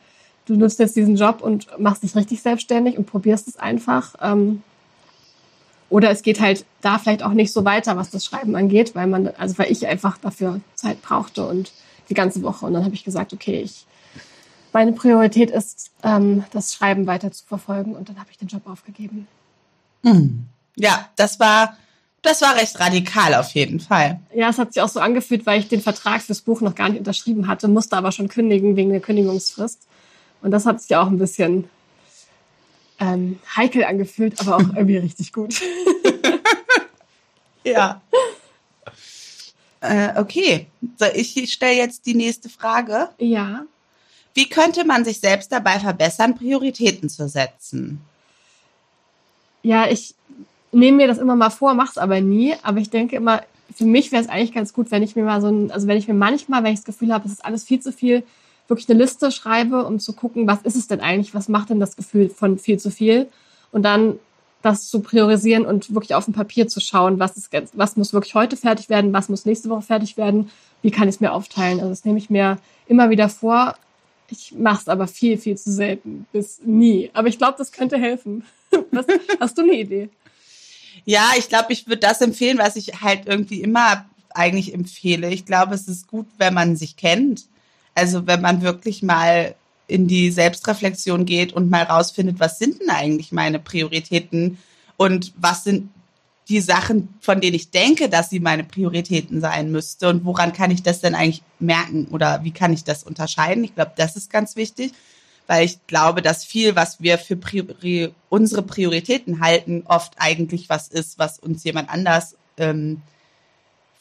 du 0.49 0.55
nutzt 0.55 0.79
jetzt 0.79 0.95
diesen 0.95 1.15
Job 1.15 1.41
und 1.41 1.67
machst 1.79 2.01
dich 2.01 2.15
richtig 2.15 2.41
selbstständig 2.41 2.97
und 2.97 3.05
probierst 3.05 3.47
es 3.47 3.57
einfach. 3.57 4.15
Ähm, 4.19 4.63
oder 5.89 6.09
es 6.09 6.23
geht 6.23 6.39
halt 6.39 6.65
da 6.81 6.97
vielleicht 6.97 7.23
auch 7.23 7.33
nicht 7.33 7.53
so 7.53 7.65
weiter, 7.65 7.97
was 7.97 8.09
das 8.09 8.25
Schreiben 8.25 8.55
angeht, 8.55 8.95
weil 8.95 9.07
man, 9.07 9.27
also 9.37 9.57
weil 9.57 9.71
ich 9.71 9.87
einfach 9.87 10.17
dafür 10.17 10.59
Zeit 10.73 11.01
brauchte 11.01 11.45
und 11.47 11.71
die 12.09 12.15
ganze 12.15 12.41
Woche. 12.41 12.65
Und 12.65 12.73
dann 12.73 12.83
habe 12.83 12.95
ich 12.95 13.03
gesagt, 13.03 13.31
okay, 13.31 13.61
ich 13.61 13.85
meine 14.73 14.91
Priorität 14.91 15.51
ist, 15.51 15.91
ähm, 16.03 16.43
das 16.51 16.73
Schreiben 16.73 17.05
weiter 17.05 17.31
zu 17.31 17.45
verfolgen 17.45 17.95
und 17.95 18.09
dann 18.09 18.19
habe 18.19 18.29
ich 18.31 18.37
den 18.37 18.47
Job 18.47 18.67
aufgegeben. 18.67 19.27
Hm. 20.03 20.45
Ja, 20.75 21.09
das 21.15 21.39
war, 21.39 21.77
das 22.21 22.41
war 22.41 22.55
recht 22.55 22.79
radikal 22.79 23.35
auf 23.35 23.51
jeden 23.51 23.79
Fall. 23.79 24.19
Ja, 24.33 24.49
es 24.49 24.57
hat 24.57 24.73
sich 24.73 24.81
auch 24.81 24.89
so 24.89 24.99
angefühlt, 24.99 25.45
weil 25.45 25.59
ich 25.59 25.67
den 25.67 25.81
Vertrag 25.81 26.21
fürs 26.21 26.41
Buch 26.41 26.61
noch 26.61 26.75
gar 26.75 26.89
nicht 26.89 26.99
unterschrieben 26.99 27.47
hatte, 27.47 27.67
musste 27.67 27.97
aber 27.97 28.11
schon 28.11 28.29
kündigen 28.29 28.75
wegen 28.75 28.89
der 28.89 29.01
Kündigungsfrist. 29.01 29.88
Und 30.41 30.51
das 30.51 30.65
hat 30.65 30.81
sich 30.81 30.95
auch 30.95 31.07
ein 31.07 31.19
bisschen 31.19 31.69
ähm, 32.99 33.39
heikel 33.55 33.83
angefühlt, 33.83 34.39
aber 34.39 34.57
auch 34.57 34.59
irgendwie 34.75 34.97
richtig 34.97 35.33
gut. 35.33 35.61
ja. 37.63 38.01
Äh, 39.81 40.19
okay, 40.19 40.67
so, 40.97 41.05
ich 41.13 41.53
stelle 41.53 41.75
jetzt 41.75 42.05
die 42.05 42.15
nächste 42.15 42.49
Frage. 42.49 43.09
Ja. 43.17 43.65
Wie 44.33 44.47
könnte 44.47 44.85
man 44.85 45.05
sich 45.05 45.19
selbst 45.19 45.51
dabei 45.51 45.79
verbessern, 45.79 46.35
Prioritäten 46.35 47.09
zu 47.09 47.27
setzen? 47.27 48.01
Ja, 49.63 49.89
ich 49.89 50.15
nehme 50.71 50.97
mir 50.97 51.07
das 51.07 51.17
immer 51.17 51.35
mal 51.35 51.49
vor, 51.49 51.73
mache 51.73 51.91
es 51.91 51.97
aber 51.97 52.21
nie. 52.21 52.55
Aber 52.63 52.79
ich 52.79 52.89
denke 52.89 53.15
immer, 53.15 53.43
für 53.75 53.85
mich 53.85 54.11
wäre 54.11 54.23
es 54.23 54.29
eigentlich 54.29 54.53
ganz 54.53 54.73
gut, 54.73 54.91
wenn 54.91 55.03
ich 55.03 55.15
mir 55.15 55.23
mal 55.23 55.41
so 55.41 55.47
ein, 55.47 55.71
also 55.71 55.87
wenn 55.87 55.97
ich 55.97 56.07
mir 56.07 56.13
manchmal, 56.13 56.63
wenn 56.63 56.73
ich 56.73 56.79
das 56.79 56.85
Gefühl 56.85 57.13
habe, 57.13 57.25
es 57.25 57.33
ist 57.33 57.45
alles 57.45 57.63
viel 57.63 57.79
zu 57.79 57.91
viel, 57.91 58.23
wirklich 58.69 58.89
eine 58.89 58.99
Liste 58.99 59.31
schreibe, 59.31 59.85
um 59.85 59.99
zu 59.99 60.13
gucken, 60.13 60.47
was 60.47 60.61
ist 60.61 60.75
es 60.75 60.87
denn 60.87 61.01
eigentlich, 61.01 61.33
was 61.33 61.49
macht 61.49 61.69
denn 61.69 61.79
das 61.79 61.95
Gefühl 61.95 62.29
von 62.29 62.57
viel 62.57 62.79
zu 62.79 62.91
viel? 62.91 63.27
Und 63.71 63.83
dann 63.83 64.19
das 64.61 64.89
zu 64.89 64.99
priorisieren 64.99 65.65
und 65.65 65.93
wirklich 65.93 66.15
auf 66.15 66.25
dem 66.25 66.33
Papier 66.33 66.67
zu 66.67 66.81
schauen, 66.81 67.19
was 67.19 67.37
ist, 67.37 67.49
was 67.73 67.95
muss 67.95 68.13
wirklich 68.13 68.35
heute 68.35 68.57
fertig 68.57 68.89
werden, 68.89 69.13
was 69.13 69.29
muss 69.29 69.45
nächste 69.45 69.69
Woche 69.69 69.83
fertig 69.83 70.17
werden, 70.17 70.51
wie 70.81 70.91
kann 70.91 71.07
ich 71.07 71.15
es 71.15 71.21
mir 71.21 71.33
aufteilen. 71.33 71.79
Also 71.79 71.89
das 71.89 72.03
nehme 72.03 72.17
ich 72.17 72.29
mir 72.29 72.57
immer 72.87 73.09
wieder 73.09 73.29
vor, 73.29 73.75
ich 74.31 74.53
mache 74.53 74.81
es 74.81 74.87
aber 74.87 75.07
viel, 75.07 75.37
viel 75.37 75.57
zu 75.57 75.71
selten, 75.71 76.27
bis 76.31 76.59
nie. 76.63 77.09
Aber 77.13 77.27
ich 77.27 77.37
glaube, 77.37 77.55
das 77.57 77.71
könnte 77.71 77.97
helfen. 77.97 78.43
Was, 78.91 79.05
hast 79.39 79.57
du 79.57 79.63
eine 79.63 79.73
Idee? 79.73 80.09
Ja, 81.05 81.31
ich 81.37 81.47
glaube, 81.47 81.73
ich 81.73 81.87
würde 81.87 82.01
das 82.01 82.21
empfehlen, 82.21 82.57
was 82.57 82.75
ich 82.75 83.01
halt 83.01 83.21
irgendwie 83.25 83.61
immer 83.61 84.05
eigentlich 84.31 84.73
empfehle. 84.73 85.29
Ich 85.31 85.45
glaube, 85.45 85.73
es 85.73 85.87
ist 85.87 86.07
gut, 86.07 86.27
wenn 86.37 86.53
man 86.53 86.75
sich 86.75 86.97
kennt. 86.97 87.45
Also 87.99 88.27
wenn 88.27 88.39
man 88.39 88.61
wirklich 88.61 89.03
mal 89.03 89.55
in 89.87 90.07
die 90.07 90.31
Selbstreflexion 90.31 91.25
geht 91.25 91.51
und 91.51 91.69
mal 91.69 91.83
rausfindet, 91.83 92.39
was 92.39 92.57
sind 92.57 92.79
denn 92.79 92.89
eigentlich 92.89 93.33
meine 93.33 93.59
Prioritäten 93.59 94.57
und 94.95 95.33
was 95.35 95.65
sind 95.65 95.89
die 96.47 96.61
Sachen, 96.61 97.09
von 97.19 97.41
denen 97.41 97.55
ich 97.55 97.71
denke, 97.71 98.07
dass 98.07 98.29
sie 98.29 98.39
meine 98.39 98.63
Prioritäten 98.63 99.41
sein 99.41 99.69
müsste 99.71 100.07
und 100.07 100.23
woran 100.23 100.53
kann 100.53 100.71
ich 100.71 100.81
das 100.81 101.01
denn 101.01 101.13
eigentlich 101.13 101.43
merken 101.59 102.07
oder 102.11 102.43
wie 102.43 102.51
kann 102.51 102.71
ich 102.71 102.85
das 102.85 103.03
unterscheiden? 103.03 103.65
Ich 103.65 103.75
glaube, 103.75 103.91
das 103.97 104.15
ist 104.15 104.31
ganz 104.31 104.55
wichtig, 104.55 104.93
weil 105.45 105.65
ich 105.65 105.85
glaube, 105.85 106.21
dass 106.21 106.45
viel, 106.45 106.77
was 106.77 107.01
wir 107.01 107.17
für 107.17 107.35
Priori 107.35 108.13
unsere 108.29 108.63
Prioritäten 108.63 109.41
halten, 109.41 109.83
oft 109.85 110.13
eigentlich 110.17 110.69
was 110.69 110.87
ist, 110.87 111.19
was 111.19 111.37
uns 111.37 111.65
jemand 111.65 111.89
anders 111.89 112.37
ähm, 112.57 113.01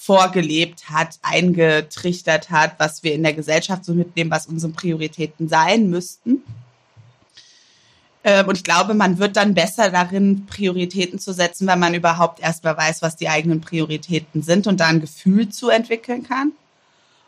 vorgelebt 0.01 0.89
hat, 0.89 1.19
eingetrichtert 1.23 2.51
hat, 2.51 2.77
was 2.79 3.03
wir 3.03 3.15
in 3.15 3.25
der 3.25 3.35
Gesellschaft 3.35 3.85
so 3.85 3.93
mitnehmen, 3.93 4.31
was 4.31 4.47
unsere 4.47 4.73
Prioritäten 4.73 5.49
sein 5.49 5.91
müssten. 5.91 6.45
Ähm, 8.23 8.47
und 8.47 8.57
ich 8.57 8.65
glaube, 8.65 8.95
man 8.95 9.19
wird 9.19 9.37
dann 9.37 9.55
besser 9.55 9.91
darin, 9.91 10.47
Prioritäten 10.47 11.19
zu 11.19 11.35
setzen, 11.35 11.67
wenn 11.67 11.81
man 11.81 11.95
überhaupt 11.95 12.41
erstmal 12.41 12.77
weiß, 12.77 13.03
was 13.03 13.17
die 13.17 13.29
eigenen 13.29 13.61
Prioritäten 13.61 14.43
sind 14.43 14.69
und 14.69 14.79
da 14.79 14.87
ein 14.87 15.01
Gefühl 15.01 15.49
zu 15.49 15.69
entwickeln 15.69 16.23
kann. 16.23 16.53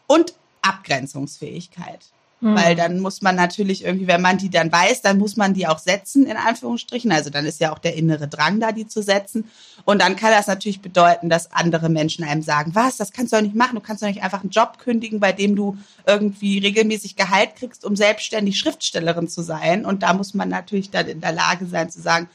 Und 0.06 0.34
Abgrenzungsfähigkeit. 0.62 2.06
Mhm. 2.40 2.54
Weil 2.54 2.74
dann 2.74 3.00
muss 3.00 3.20
man 3.20 3.36
natürlich 3.36 3.84
irgendwie, 3.84 4.06
wenn 4.06 4.22
man 4.22 4.38
die 4.38 4.48
dann 4.48 4.72
weiß, 4.72 5.02
dann 5.02 5.18
muss 5.18 5.36
man 5.36 5.52
die 5.52 5.66
auch 5.66 5.78
setzen, 5.78 6.26
in 6.26 6.36
Anführungsstrichen. 6.36 7.12
Also 7.12 7.28
dann 7.28 7.44
ist 7.44 7.60
ja 7.60 7.72
auch 7.72 7.78
der 7.78 7.96
innere 7.96 8.28
Drang 8.28 8.60
da, 8.60 8.72
die 8.72 8.86
zu 8.86 9.02
setzen. 9.02 9.50
Und 9.84 10.00
dann 10.00 10.16
kann 10.16 10.30
das 10.30 10.46
natürlich 10.46 10.80
bedeuten, 10.80 11.28
dass 11.28 11.52
andere 11.52 11.90
Menschen 11.90 12.24
einem 12.24 12.42
sagen, 12.42 12.74
was, 12.74 12.96
das 12.96 13.12
kannst 13.12 13.32
du 13.32 13.36
doch 13.36 13.42
nicht 13.42 13.54
machen. 13.54 13.74
Du 13.74 13.80
kannst 13.80 14.02
doch 14.02 14.08
nicht 14.08 14.22
einfach 14.22 14.40
einen 14.40 14.50
Job 14.50 14.78
kündigen, 14.78 15.20
bei 15.20 15.32
dem 15.32 15.54
du 15.54 15.76
irgendwie 16.06 16.58
regelmäßig 16.58 17.16
Gehalt 17.16 17.56
kriegst, 17.56 17.84
um 17.84 17.94
selbstständig 17.94 18.58
Schriftstellerin 18.58 19.28
zu 19.28 19.42
sein. 19.42 19.84
Und 19.84 20.02
da 20.02 20.14
muss 20.14 20.32
man 20.32 20.48
natürlich 20.48 20.90
dann 20.90 21.08
in 21.08 21.20
der 21.20 21.32
Lage 21.32 21.66
sein 21.66 21.90
zu 21.90 22.00
sagen, 22.00 22.28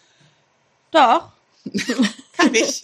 doch, 0.91 1.30
kann 2.38 2.54
ich. 2.54 2.84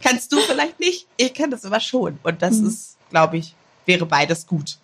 Kannst 0.00 0.32
du 0.32 0.38
vielleicht 0.40 0.78
nicht? 0.78 1.06
Ich 1.16 1.32
kann 1.34 1.50
das 1.50 1.64
aber 1.64 1.80
schon. 1.80 2.18
Und 2.22 2.42
das 2.42 2.58
mhm. 2.58 2.68
ist, 2.68 2.96
glaube 3.10 3.38
ich, 3.38 3.54
wäre 3.86 4.06
beides 4.06 4.46
gut. 4.46 4.76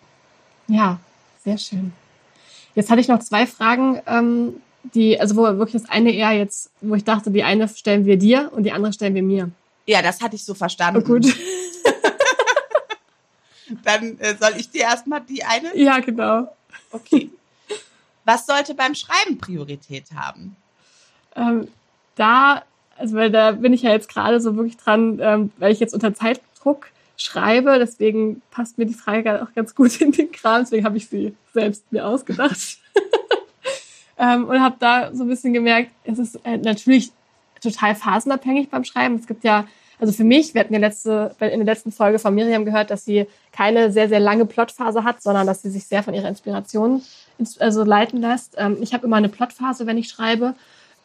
Ja, 0.67 0.99
sehr 1.45 1.57
schön. 1.57 1.93
Jetzt 2.73 2.89
hatte 2.89 2.99
ich 2.99 3.07
noch 3.07 3.19
zwei 3.19 3.47
Fragen, 3.47 4.01
ähm, 4.05 4.61
die, 4.93 5.19
also 5.19 5.35
wo 5.37 5.43
wirklich 5.43 5.81
das 5.81 5.89
eine 5.89 6.11
eher 6.11 6.31
jetzt, 6.33 6.69
wo 6.81 6.95
ich 6.95 7.03
dachte, 7.03 7.31
die 7.31 7.43
eine 7.43 7.67
stellen 7.69 8.05
wir 8.05 8.17
dir 8.17 8.51
und 8.53 8.63
die 8.63 8.71
andere 8.71 8.91
stellen 8.91 9.15
wir 9.15 9.23
mir. 9.23 9.49
Ja, 9.85 10.01
das 10.01 10.21
hatte 10.21 10.35
ich 10.35 10.43
so 10.43 10.53
verstanden. 10.53 11.01
Oh, 11.03 11.07
gut. 11.07 11.25
Dann 13.83 14.19
äh, 14.19 14.35
soll 14.35 14.53
ich 14.57 14.69
dir 14.69 14.81
erstmal 14.81 15.21
die 15.21 15.43
eine? 15.43 15.75
Ja, 15.77 15.99
genau. 15.99 16.53
Okay. 16.91 17.29
Was 18.25 18.45
sollte 18.45 18.73
beim 18.73 18.95
Schreiben 18.95 19.37
Priorität 19.37 20.05
haben? 20.15 20.55
Ähm, 21.35 21.67
da, 22.15 22.63
also 22.97 23.15
weil 23.15 23.31
da 23.31 23.51
bin 23.51 23.73
ich 23.73 23.83
ja 23.83 23.91
jetzt 23.91 24.09
gerade 24.09 24.41
so 24.41 24.55
wirklich 24.55 24.77
dran, 24.77 25.19
ähm, 25.21 25.51
weil 25.57 25.71
ich 25.71 25.79
jetzt 25.79 25.93
unter 25.93 26.13
Zeitdruck 26.13 26.87
schreibe, 27.17 27.77
deswegen 27.79 28.41
passt 28.51 28.77
mir 28.77 28.85
die 28.85 28.93
Frage 28.93 29.41
auch 29.43 29.53
ganz 29.53 29.75
gut 29.75 29.99
in 30.01 30.11
den 30.11 30.31
Kram, 30.31 30.61
deswegen 30.61 30.85
habe 30.85 30.97
ich 30.97 31.07
sie 31.07 31.35
selbst 31.53 31.83
mir 31.91 32.05
ausgedacht. 32.05 32.77
ähm, 34.17 34.45
und 34.45 34.61
habe 34.61 34.75
da 34.79 35.13
so 35.13 35.23
ein 35.23 35.29
bisschen 35.29 35.53
gemerkt, 35.53 35.91
es 36.03 36.19
ist 36.19 36.39
äh, 36.43 36.57
natürlich 36.57 37.11
total 37.61 37.95
phasenabhängig 37.95 38.69
beim 38.69 38.83
Schreiben. 38.83 39.15
Es 39.15 39.27
gibt 39.27 39.43
ja, 39.43 39.65
also 39.99 40.13
für 40.13 40.23
mich, 40.23 40.53
wir 40.53 40.61
hatten 40.61 40.73
ja 40.73 40.79
letzte, 40.79 41.35
in 41.39 41.65
der 41.65 41.65
letzten 41.65 41.91
Folge 41.91 42.19
von 42.19 42.35
Miriam 42.35 42.65
gehört, 42.65 42.91
dass 42.91 43.05
sie 43.05 43.27
keine 43.51 43.91
sehr, 43.91 44.09
sehr 44.09 44.19
lange 44.19 44.45
Plotphase 44.45 45.03
hat, 45.03 45.21
sondern 45.21 45.47
dass 45.47 45.61
sie 45.61 45.69
sich 45.69 45.85
sehr 45.85 46.03
von 46.03 46.13
ihrer 46.13 46.27
Inspiration 46.27 47.01
also 47.59 47.83
leiten 47.83 48.21
lässt. 48.21 48.55
Ähm, 48.57 48.77
ich 48.81 48.93
habe 48.93 49.05
immer 49.05 49.17
eine 49.17 49.29
Plotphase, 49.29 49.87
wenn 49.87 49.97
ich 49.97 50.09
schreibe. 50.09 50.55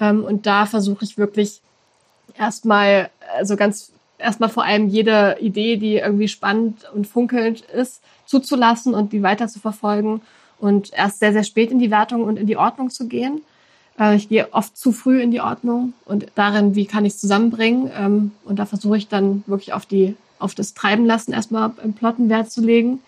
Ähm, 0.01 0.25
und 0.25 0.47
da 0.47 0.67
versuche 0.67 1.05
ich 1.05 1.19
wirklich 1.19 1.61
erstmal, 2.37 3.11
also 3.37 3.57
ganz 3.57 3.93
erstmal 4.21 4.49
vor 4.49 4.65
allem 4.65 4.89
jede 4.89 5.37
Idee, 5.41 5.77
die 5.77 5.97
irgendwie 5.97 6.29
spannend 6.29 6.89
und 6.95 7.07
funkelnd 7.07 7.63
ist, 7.63 8.03
zuzulassen 8.27 8.95
und 8.95 9.13
die 9.13 9.23
weiter 9.23 9.49
zu 9.49 9.59
verfolgen 9.59 10.21
und 10.59 10.93
erst 10.93 11.21
sehr, 11.21 11.33
sehr 11.33 11.45
spät 11.45 11.71
in 11.71 11.79
die 11.79 11.91
Wertung 11.91 12.25
und 12.25 12.39
in 12.39 12.47
die 12.47 12.57
Ordnung 12.57 12.91
zu 12.91 13.09
gehen. 13.09 13.41
Äh, 13.99 14.17
ich 14.17 14.29
gehe 14.29 14.53
oft 14.53 14.77
zu 14.77 14.93
früh 14.93 15.21
in 15.21 15.31
die 15.31 15.41
Ordnung 15.41 15.95
und 16.05 16.27
darin, 16.35 16.75
wie 16.75 16.87
kann 16.87 17.05
ich 17.05 17.15
es 17.15 17.21
zusammenbringen. 17.21 17.91
Ähm, 17.97 18.33
und 18.45 18.59
da 18.59 18.67
versuche 18.67 18.97
ich 18.97 19.09
dann 19.09 19.43
wirklich 19.47 19.73
auf 19.73 19.87
die, 19.87 20.17
auf 20.39 20.55
das 20.55 20.75
Treiben 20.75 21.07
lassen 21.07 21.33
erstmal 21.33 21.73
im 21.83 21.95
Plotten 21.95 22.29
Wert 22.29 22.51
zu 22.51 22.61
legen. 22.61 23.01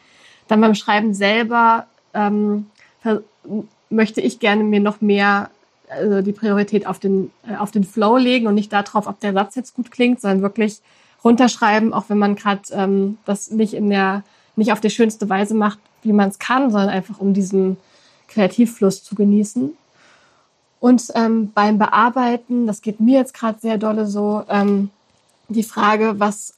Dann 0.48 0.60
beim 0.60 0.74
Schreiben 0.74 1.14
selber 1.14 1.86
ähm, 2.14 2.66
möchte 3.90 4.20
ich 4.20 4.38
gerne 4.38 4.64
mir 4.64 4.80
noch 4.80 5.00
mehr 5.00 5.50
also 5.88 6.22
die 6.22 6.32
Priorität 6.32 6.86
auf 6.86 6.98
den, 6.98 7.30
äh, 7.46 7.56
auf 7.56 7.70
den 7.70 7.84
Flow 7.84 8.16
legen 8.16 8.46
und 8.46 8.54
nicht 8.54 8.72
darauf, 8.72 9.06
ob 9.06 9.20
der 9.20 9.32
Satz 9.32 9.54
jetzt 9.54 9.74
gut 9.74 9.90
klingt, 9.90 10.20
sondern 10.20 10.42
wirklich 10.42 10.80
runterschreiben, 11.24 11.92
auch 11.92 12.04
wenn 12.08 12.18
man 12.18 12.34
gerade 12.34 12.62
ähm, 12.72 13.18
das 13.24 13.50
nicht 13.50 13.74
in 13.74 13.90
der, 13.90 14.24
nicht 14.56 14.72
auf 14.72 14.80
die 14.80 14.90
schönste 14.90 15.28
Weise 15.28 15.54
macht, 15.54 15.78
wie 16.02 16.12
man 16.12 16.28
es 16.28 16.38
kann, 16.38 16.70
sondern 16.70 16.90
einfach 16.90 17.18
um 17.18 17.34
diesen 17.34 17.76
Kreativfluss 18.28 19.04
zu 19.04 19.14
genießen. 19.14 19.76
Und 20.80 21.04
ähm, 21.14 21.52
beim 21.54 21.78
Bearbeiten, 21.78 22.66
das 22.66 22.82
geht 22.82 22.98
mir 22.98 23.20
jetzt 23.20 23.34
gerade 23.34 23.60
sehr 23.60 23.78
dolle 23.78 24.06
so, 24.06 24.42
ähm, 24.48 24.90
die 25.48 25.62
Frage, 25.62 26.14
was, 26.18 26.54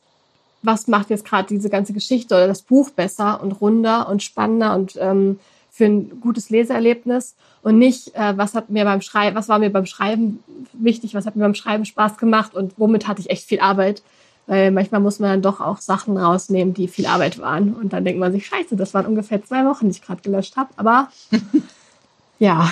was 0.63 0.89
macht 0.89 1.11
jetzt 1.11 1.27
gerade 1.27 1.49
diese 1.49 1.69
ganze 1.69 1.93
Geschichte 1.93 2.35
oder 2.35 2.47
das 2.47 2.63
Buch 2.63 2.91
besser 2.91 3.43
und 3.43 3.53
runder 3.53 4.09
und 4.09 4.23
spannender 4.23 4.75
und 4.75 4.97
ähm, 4.99 5.39
für 5.71 5.87
ein 5.87 6.21
gutes 6.21 6.51
Leseerlebnis 6.51 7.35
und 7.63 7.79
nicht, 7.79 8.15
äh, 8.15 8.39
was 8.39 8.55
hat 8.55 8.71
mir 8.71 8.85
beim 8.85 9.01
Schreiben, 9.01 9.37
was 9.37 9.49
war 9.49 9.59
mir 9.59 9.71
beim 9.71 9.87
Schreiben 9.87 10.43
wichtig, 10.73 11.15
was 11.15 11.27
hat 11.27 11.35
mir 11.35 11.43
beim 11.43 11.55
Schreiben 11.55 11.85
Spaß 11.85 12.17
gemacht 12.17 12.55
und 12.55 12.75
womit 12.77 13.09
hatte 13.09 13.21
ich 13.21 13.29
echt 13.29 13.45
viel 13.45 13.61
Arbeit. 13.61 14.03
Weil 14.47 14.71
manchmal 14.71 15.01
muss 15.01 15.21
man 15.21 15.31
dann 15.31 15.43
doch 15.43 15.61
auch 15.61 15.79
Sachen 15.79 16.19
rausnehmen, 16.19 16.75
die 16.75 16.89
viel 16.89 17.07
Arbeit 17.07 17.39
waren. 17.39 17.75
Und 17.75 17.93
dann 17.93 18.05
denkt 18.05 18.21
man 18.21 18.33
sich, 18.33 18.47
scheiße, 18.47 18.77
das 18.77 18.93
waren 18.93 19.07
ungefähr 19.07 19.43
zwei 19.43 19.65
Wochen, 19.65 19.87
die 19.87 19.93
ich 19.93 20.03
gerade 20.03 20.23
gelöscht 20.23 20.57
habe. 20.57 20.71
Aber 20.77 21.09
ja, 22.39 22.71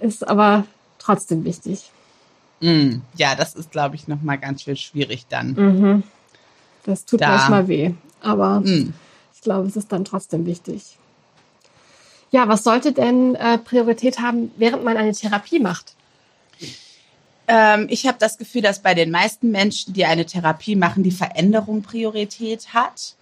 ist 0.00 0.26
aber 0.26 0.64
trotzdem 0.98 1.44
wichtig. 1.44 1.90
Mm, 2.60 2.96
ja, 3.16 3.34
das 3.34 3.54
ist, 3.54 3.70
glaube 3.70 3.96
ich, 3.96 4.06
nochmal 4.06 4.38
ganz 4.38 4.62
schön 4.62 4.76
schwierig 4.76 5.26
dann. 5.28 5.52
Mhm. 5.52 6.02
Das 6.84 7.06
tut 7.06 7.22
da. 7.22 7.28
manchmal 7.28 7.68
weh. 7.68 7.92
Aber 8.20 8.60
mm. 8.60 8.92
ich 9.34 9.40
glaube, 9.40 9.66
es 9.66 9.76
ist 9.76 9.92
dann 9.92 10.04
trotzdem 10.04 10.44
wichtig. 10.44 10.98
Ja, 12.30 12.48
was 12.48 12.64
sollte 12.64 12.92
denn 12.92 13.34
äh, 13.36 13.58
Priorität 13.58 14.18
haben, 14.18 14.50
während 14.56 14.84
man 14.84 14.96
eine 14.96 15.12
Therapie 15.12 15.60
macht? 15.60 15.94
Ähm, 17.46 17.86
ich 17.90 18.06
habe 18.06 18.18
das 18.18 18.38
Gefühl, 18.38 18.62
dass 18.62 18.80
bei 18.80 18.94
den 18.94 19.10
meisten 19.10 19.50
Menschen, 19.50 19.92
die 19.92 20.04
eine 20.04 20.26
Therapie 20.26 20.76
machen, 20.76 21.02
die 21.02 21.10
Veränderung 21.10 21.82
Priorität 21.82 22.72
hat. 22.72 23.14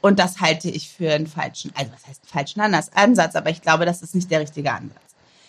Und 0.00 0.18
das 0.18 0.40
halte 0.40 0.68
ich 0.68 0.90
für 0.90 1.12
einen 1.12 1.26
falschen, 1.26 1.72
also 1.74 1.92
was 1.92 2.06
heißt 2.06 2.26
falschen 2.26 2.60
Ansatz, 2.60 3.36
aber 3.36 3.50
ich 3.50 3.62
glaube, 3.62 3.86
das 3.86 4.02
ist 4.02 4.14
nicht 4.14 4.30
der 4.30 4.40
richtige 4.40 4.72
Ansatz. 4.72 4.98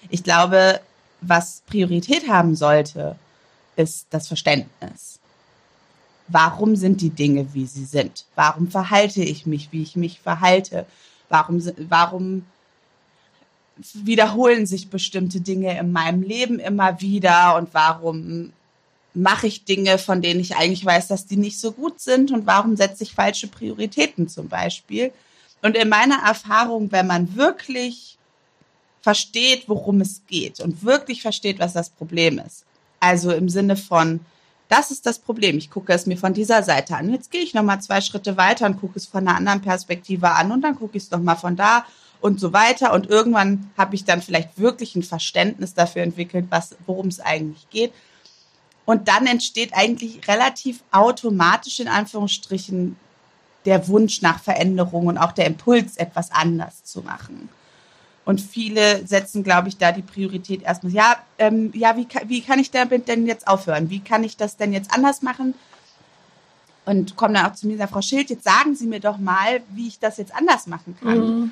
Ich 0.09 0.23
glaube, 0.23 0.79
was 1.21 1.63
Priorität 1.65 2.27
haben 2.27 2.55
sollte, 2.55 3.15
ist 3.75 4.07
das 4.11 4.27
Verständnis. 4.27 5.19
Warum 6.27 6.75
sind 6.75 7.01
die 7.01 7.09
Dinge, 7.09 7.53
wie 7.53 7.65
sie 7.65 7.85
sind? 7.85 8.25
Warum 8.35 8.69
verhalte 8.69 9.23
ich 9.23 9.45
mich, 9.45 9.71
wie 9.71 9.81
ich 9.81 9.95
mich 9.95 10.19
verhalte? 10.19 10.85
Warum, 11.29 11.61
warum 11.89 12.45
wiederholen 13.93 14.65
sich 14.65 14.89
bestimmte 14.89 15.41
Dinge 15.41 15.77
in 15.79 15.91
meinem 15.91 16.21
Leben 16.21 16.59
immer 16.59 17.01
wieder 17.01 17.55
und 17.55 17.73
warum 17.73 18.53
mache 19.13 19.47
ich 19.47 19.65
Dinge, 19.65 19.97
von 19.97 20.21
denen 20.21 20.39
ich 20.39 20.55
eigentlich 20.55 20.85
weiß, 20.85 21.07
dass 21.07 21.25
die 21.25 21.37
nicht 21.37 21.59
so 21.59 21.71
gut 21.71 21.99
sind 21.99 22.31
und 22.31 22.45
warum 22.45 22.75
setze 22.75 23.03
ich 23.03 23.13
falsche 23.13 23.47
Prioritäten 23.47 24.27
zum 24.27 24.47
Beispiel. 24.47 25.11
Und 25.61 25.77
in 25.77 25.89
meiner 25.89 26.23
Erfahrung, 26.25 26.91
wenn 26.91 27.07
man 27.07 27.35
wirklich 27.35 28.17
versteht, 29.01 29.67
worum 29.67 30.01
es 30.01 30.21
geht 30.27 30.59
und 30.59 30.83
wirklich 30.83 31.21
versteht, 31.21 31.59
was 31.59 31.73
das 31.73 31.89
Problem 31.89 32.39
ist, 32.39 32.65
also 32.99 33.31
im 33.31 33.49
Sinne 33.49 33.75
von, 33.75 34.21
das 34.69 34.91
ist 34.91 35.05
das 35.05 35.19
Problem. 35.19 35.57
Ich 35.57 35.69
gucke 35.69 35.93
es 35.93 36.05
mir 36.05 36.17
von 36.17 36.33
dieser 36.33 36.63
Seite 36.63 36.95
an. 36.95 37.11
Jetzt 37.11 37.29
gehe 37.29 37.41
ich 37.41 37.53
noch 37.53 37.63
mal 37.63 37.79
zwei 37.81 38.01
Schritte 38.01 38.37
weiter 38.37 38.65
und 38.65 38.79
gucke 38.79 38.97
es 38.97 39.05
von 39.05 39.27
einer 39.27 39.37
anderen 39.37 39.61
Perspektive 39.61 40.31
an 40.31 40.51
und 40.51 40.61
dann 40.61 40.75
gucke 40.75 40.97
ich 40.97 41.03
es 41.03 41.11
noch 41.11 41.21
mal 41.21 41.35
von 41.35 41.55
da 41.55 41.85
und 42.23 42.39
so 42.39 42.53
weiter. 42.53 42.93
Und 42.93 43.09
irgendwann 43.09 43.69
habe 43.77 43.95
ich 43.95 44.05
dann 44.05 44.21
vielleicht 44.21 44.57
wirklich 44.57 44.95
ein 44.95 45.03
Verständnis 45.03 45.73
dafür 45.73 46.03
entwickelt, 46.03 46.45
worum 46.85 47.07
es 47.07 47.19
eigentlich 47.19 47.69
geht. 47.69 47.91
Und 48.85 49.09
dann 49.09 49.27
entsteht 49.27 49.73
eigentlich 49.73 50.25
relativ 50.25 50.83
automatisch 50.91 51.81
in 51.81 51.89
Anführungsstrichen 51.89 52.95
der 53.65 53.89
Wunsch 53.89 54.21
nach 54.21 54.41
Veränderung 54.41 55.07
und 55.07 55.17
auch 55.17 55.33
der 55.33 55.47
Impuls, 55.47 55.97
etwas 55.97 56.31
anders 56.31 56.85
zu 56.85 57.01
machen. 57.01 57.49
Und 58.23 58.39
viele 58.39 59.05
setzen, 59.05 59.43
glaube 59.43 59.67
ich, 59.67 59.77
da 59.77 59.91
die 59.91 60.01
Priorität 60.01 60.63
erstmal, 60.63 60.93
ja, 60.93 61.17
ähm, 61.39 61.71
ja, 61.75 61.97
wie, 61.97 62.07
wie 62.27 62.41
kann 62.41 62.57
ich 62.57 62.71
damit 62.71 63.09
denn 63.09 63.25
jetzt 63.25 63.49
aufhören? 63.49 63.89
Wie 63.89 63.99
kann 63.99 64.23
ich 64.23 64.37
das 64.37 64.55
denn 64.55 64.71
jetzt 64.71 64.93
anders 64.93 65.23
machen? 65.23 65.55
Und 66.85 67.17
kommen 67.17 67.33
dann 67.33 67.47
auch 67.47 67.53
zu 67.53 67.67
mir 67.67 67.73
und 67.73 67.79
sagen, 67.79 67.91
Frau 67.91 68.01
Schild, 68.01 68.29
jetzt 68.29 68.45
sagen 68.45 68.75
Sie 68.75 68.87
mir 68.87 69.01
doch 69.01 69.17
mal, 69.17 69.61
wie 69.71 69.87
ich 69.89 69.99
das 69.99 70.17
jetzt 70.17 70.33
anders 70.33 70.67
machen 70.67 70.95
kann. 71.01 71.19
Mhm. 71.19 71.51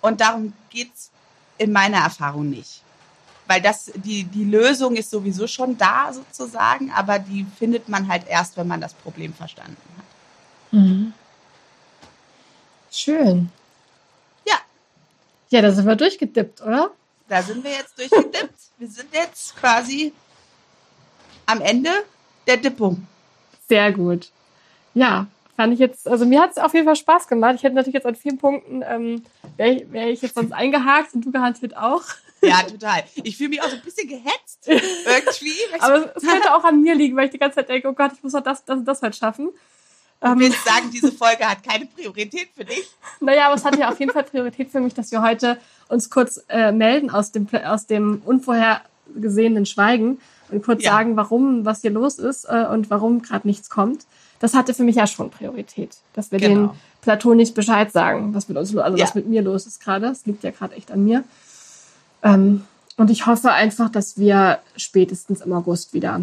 Und 0.00 0.20
darum 0.20 0.52
geht's 0.70 1.10
in 1.58 1.72
meiner 1.72 1.98
Erfahrung 1.98 2.50
nicht. 2.50 2.82
Weil 3.46 3.60
das, 3.60 3.90
die, 3.94 4.24
die 4.24 4.44
Lösung 4.44 4.96
ist 4.96 5.10
sowieso 5.10 5.46
schon 5.46 5.76
da 5.76 6.12
sozusagen, 6.12 6.90
aber 6.92 7.18
die 7.18 7.46
findet 7.58 7.88
man 7.88 8.08
halt 8.08 8.26
erst, 8.28 8.56
wenn 8.56 8.68
man 8.68 8.80
das 8.80 8.94
Problem 8.94 9.34
verstanden 9.34 9.76
hat. 9.96 10.72
Mhm. 10.72 11.12
Schön. 12.90 13.50
Ja, 15.50 15.62
da 15.62 15.72
sind 15.72 15.86
wir 15.86 15.96
durchgedippt, 15.96 16.62
oder? 16.62 16.92
Da 17.28 17.42
sind 17.42 17.64
wir 17.64 17.72
jetzt 17.72 17.98
durchgedippt. 17.98 18.54
wir 18.78 18.88
sind 18.88 19.12
jetzt 19.12 19.56
quasi 19.56 20.12
am 21.46 21.60
Ende 21.60 21.90
der 22.46 22.56
Dippung. 22.56 23.06
Sehr 23.68 23.92
gut. 23.92 24.30
Ja, 24.94 25.26
fand 25.60 25.74
ich 25.74 25.78
jetzt, 25.78 26.08
also 26.08 26.24
mir 26.24 26.40
hat 26.40 26.52
es 26.52 26.56
auf 26.56 26.72
jeden 26.72 26.86
Fall 26.86 26.96
Spaß 26.96 27.28
gemacht. 27.28 27.56
Ich 27.56 27.62
hätte 27.62 27.74
natürlich 27.74 27.92
jetzt 27.92 28.06
an 28.06 28.14
vielen 28.14 28.38
Punkten, 28.38 28.82
ähm, 28.82 29.22
wäre 29.58 29.70
ich, 29.72 29.92
wär 29.92 30.08
ich 30.08 30.22
jetzt 30.22 30.34
sonst 30.34 30.52
eingehakt 30.52 31.12
und 31.12 31.22
du 31.22 31.30
garantiert 31.30 31.76
auch. 31.76 32.02
Ja, 32.40 32.62
total. 32.62 33.04
Ich 33.22 33.36
fühle 33.36 33.50
mich 33.50 33.60
auch 33.60 33.68
so 33.68 33.76
ein 33.76 33.82
bisschen 33.82 34.08
gehetzt 34.08 34.66
irgendwie. 34.66 35.52
Aber 35.80 36.16
es 36.16 36.22
könnte 36.22 36.54
auch 36.54 36.64
an 36.64 36.80
mir 36.80 36.94
liegen, 36.94 37.14
weil 37.14 37.26
ich 37.26 37.32
die 37.32 37.38
ganze 37.38 37.56
Zeit 37.56 37.68
denke, 37.68 37.88
oh 37.88 37.92
Gott, 37.92 38.12
ich 38.14 38.22
muss 38.22 38.32
doch 38.32 38.40
das, 38.40 38.64
das 38.64 38.78
und 38.78 38.86
das 38.86 39.02
halt 39.02 39.14
schaffen. 39.14 39.50
Du 40.22 40.38
willst 40.38 40.56
ähm. 40.66 40.72
sagen, 40.72 40.90
diese 40.90 41.12
Folge 41.12 41.46
hat 41.46 41.62
keine 41.62 41.84
Priorität 41.84 42.48
für 42.56 42.64
dich? 42.64 42.90
Naja, 43.20 43.48
aber 43.48 43.56
es 43.56 43.64
hat 43.66 43.76
ja 43.76 43.90
auf 43.90 44.00
jeden 44.00 44.12
Fall 44.12 44.24
Priorität 44.24 44.70
für 44.70 44.80
mich, 44.80 44.94
dass 44.94 45.12
wir 45.12 45.20
heute 45.20 45.58
uns 45.88 46.08
kurz 46.08 46.42
äh, 46.48 46.72
melden 46.72 47.10
aus 47.10 47.32
dem, 47.32 47.46
aus 47.66 47.86
dem 47.86 48.22
unvorhergesehenen 48.24 49.66
Schweigen 49.66 50.22
und 50.50 50.64
kurz 50.64 50.84
ja. 50.84 50.92
sagen, 50.92 51.16
warum, 51.16 51.66
was 51.66 51.82
hier 51.82 51.90
los 51.90 52.18
ist 52.18 52.46
äh, 52.46 52.64
und 52.64 52.88
warum 52.88 53.20
gerade 53.20 53.46
nichts 53.46 53.68
kommt. 53.68 54.06
Das 54.40 54.54
hatte 54.54 54.74
für 54.74 54.82
mich 54.82 54.96
ja 54.96 55.06
schon 55.06 55.30
Priorität, 55.30 55.96
dass 56.14 56.32
wir 56.32 56.38
genau. 56.38 56.68
den 56.68 56.70
Platonis 57.02 57.52
Bescheid 57.52 57.92
sagen, 57.92 58.34
was 58.34 58.48
mit 58.48 58.56
uns, 58.56 58.74
also 58.76 58.96
ja. 58.96 59.04
was 59.04 59.14
mit 59.14 59.28
mir 59.28 59.42
los 59.42 59.66
ist 59.66 59.80
gerade. 59.80 60.06
Es 60.06 60.26
liegt 60.26 60.42
ja 60.42 60.50
gerade 60.50 60.74
echt 60.74 60.90
an 60.90 61.04
mir. 61.04 61.24
Ähm, 62.22 62.64
und 62.96 63.10
ich 63.10 63.26
hoffe 63.26 63.52
einfach, 63.52 63.90
dass 63.90 64.18
wir 64.18 64.58
spätestens 64.76 65.42
im 65.42 65.52
August 65.52 65.94
wieder 65.94 66.22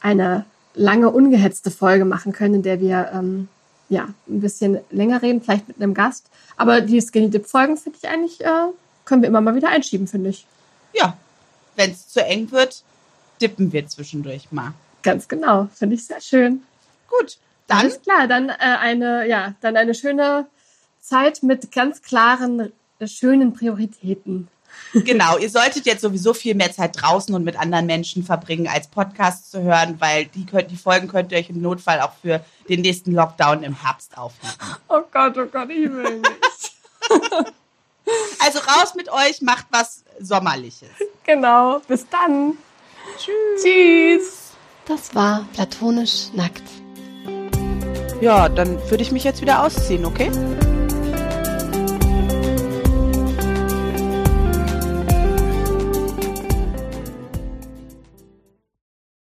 eine 0.00 0.44
lange 0.74 1.10
ungehetzte 1.10 1.70
Folge 1.70 2.04
machen 2.04 2.32
können, 2.32 2.54
in 2.54 2.62
der 2.62 2.80
wir 2.80 3.10
ähm, 3.12 3.48
ja 3.88 4.08
ein 4.28 4.40
bisschen 4.40 4.78
länger 4.90 5.22
reden, 5.22 5.42
vielleicht 5.42 5.68
mit 5.68 5.80
einem 5.80 5.94
Gast. 5.94 6.26
Aber 6.56 6.80
die 6.80 7.00
Skinny 7.00 7.30
Dip 7.30 7.46
Folgen 7.46 7.76
finde 7.76 7.98
ich 8.00 8.08
eigentlich 8.08 8.40
äh, 8.42 8.68
können 9.04 9.22
wir 9.22 9.28
immer 9.28 9.40
mal 9.40 9.54
wieder 9.54 9.70
einschieben, 9.70 10.06
finde 10.06 10.30
ich. 10.30 10.46
Ja, 10.92 11.16
wenn 11.76 11.90
es 11.90 12.08
zu 12.08 12.24
eng 12.24 12.50
wird, 12.52 12.84
dippen 13.40 13.72
wir 13.72 13.86
zwischendurch 13.86 14.52
mal. 14.52 14.72
Ganz 15.02 15.28
genau, 15.28 15.68
finde 15.74 15.94
ich 15.94 16.04
sehr 16.04 16.20
schön. 16.20 16.62
Gut, 17.08 17.38
dann 17.66 17.78
alles 17.78 18.02
klar, 18.02 18.28
dann 18.28 18.48
äh, 18.48 18.54
eine 18.58 19.26
ja, 19.28 19.54
dann 19.60 19.76
eine 19.76 19.94
schöne 19.94 20.46
Zeit 21.00 21.42
mit 21.42 21.72
ganz 21.72 22.02
klaren 22.02 22.72
schönen 23.06 23.52
Prioritäten. 23.52 24.48
Genau, 24.92 25.36
ihr 25.38 25.50
solltet 25.50 25.86
jetzt 25.86 26.02
sowieso 26.02 26.34
viel 26.34 26.54
mehr 26.54 26.72
Zeit 26.72 27.00
draußen 27.00 27.34
und 27.34 27.44
mit 27.44 27.58
anderen 27.58 27.86
Menschen 27.86 28.22
verbringen, 28.22 28.68
als 28.68 28.86
Podcasts 28.88 29.50
zu 29.50 29.62
hören, 29.62 29.96
weil 29.98 30.26
die, 30.26 30.46
könnt, 30.46 30.70
die 30.70 30.76
Folgen 30.76 31.08
könnt 31.08 31.32
ihr 31.32 31.38
euch 31.38 31.50
im 31.50 31.60
Notfall 31.60 32.00
auch 32.00 32.12
für 32.22 32.44
den 32.68 32.80
nächsten 32.80 33.12
Lockdown 33.12 33.62
im 33.64 33.80
Herbst 33.82 34.16
aufnehmen. 34.16 34.54
Oh 34.88 35.02
Gott, 35.12 35.36
oh 35.36 35.46
Gott, 35.46 35.70
ich 35.70 35.90
will 35.90 36.20
nicht. 36.20 36.72
Also 38.38 38.60
raus 38.60 38.94
mit 38.94 39.10
euch, 39.12 39.42
macht 39.42 39.66
was 39.70 40.02
Sommerliches. 40.18 40.88
Genau, 41.24 41.80
bis 41.80 42.06
dann. 42.08 42.56
Tschüss. 43.18 43.62
Tschüss. 43.62 44.52
Das 44.86 45.14
war 45.14 45.46
platonisch 45.52 46.28
nackt. 46.32 46.62
Ja, 48.20 48.48
dann 48.48 48.78
würde 48.90 49.02
ich 49.02 49.12
mich 49.12 49.24
jetzt 49.24 49.40
wieder 49.40 49.64
ausziehen, 49.64 50.04
okay? 50.04 50.30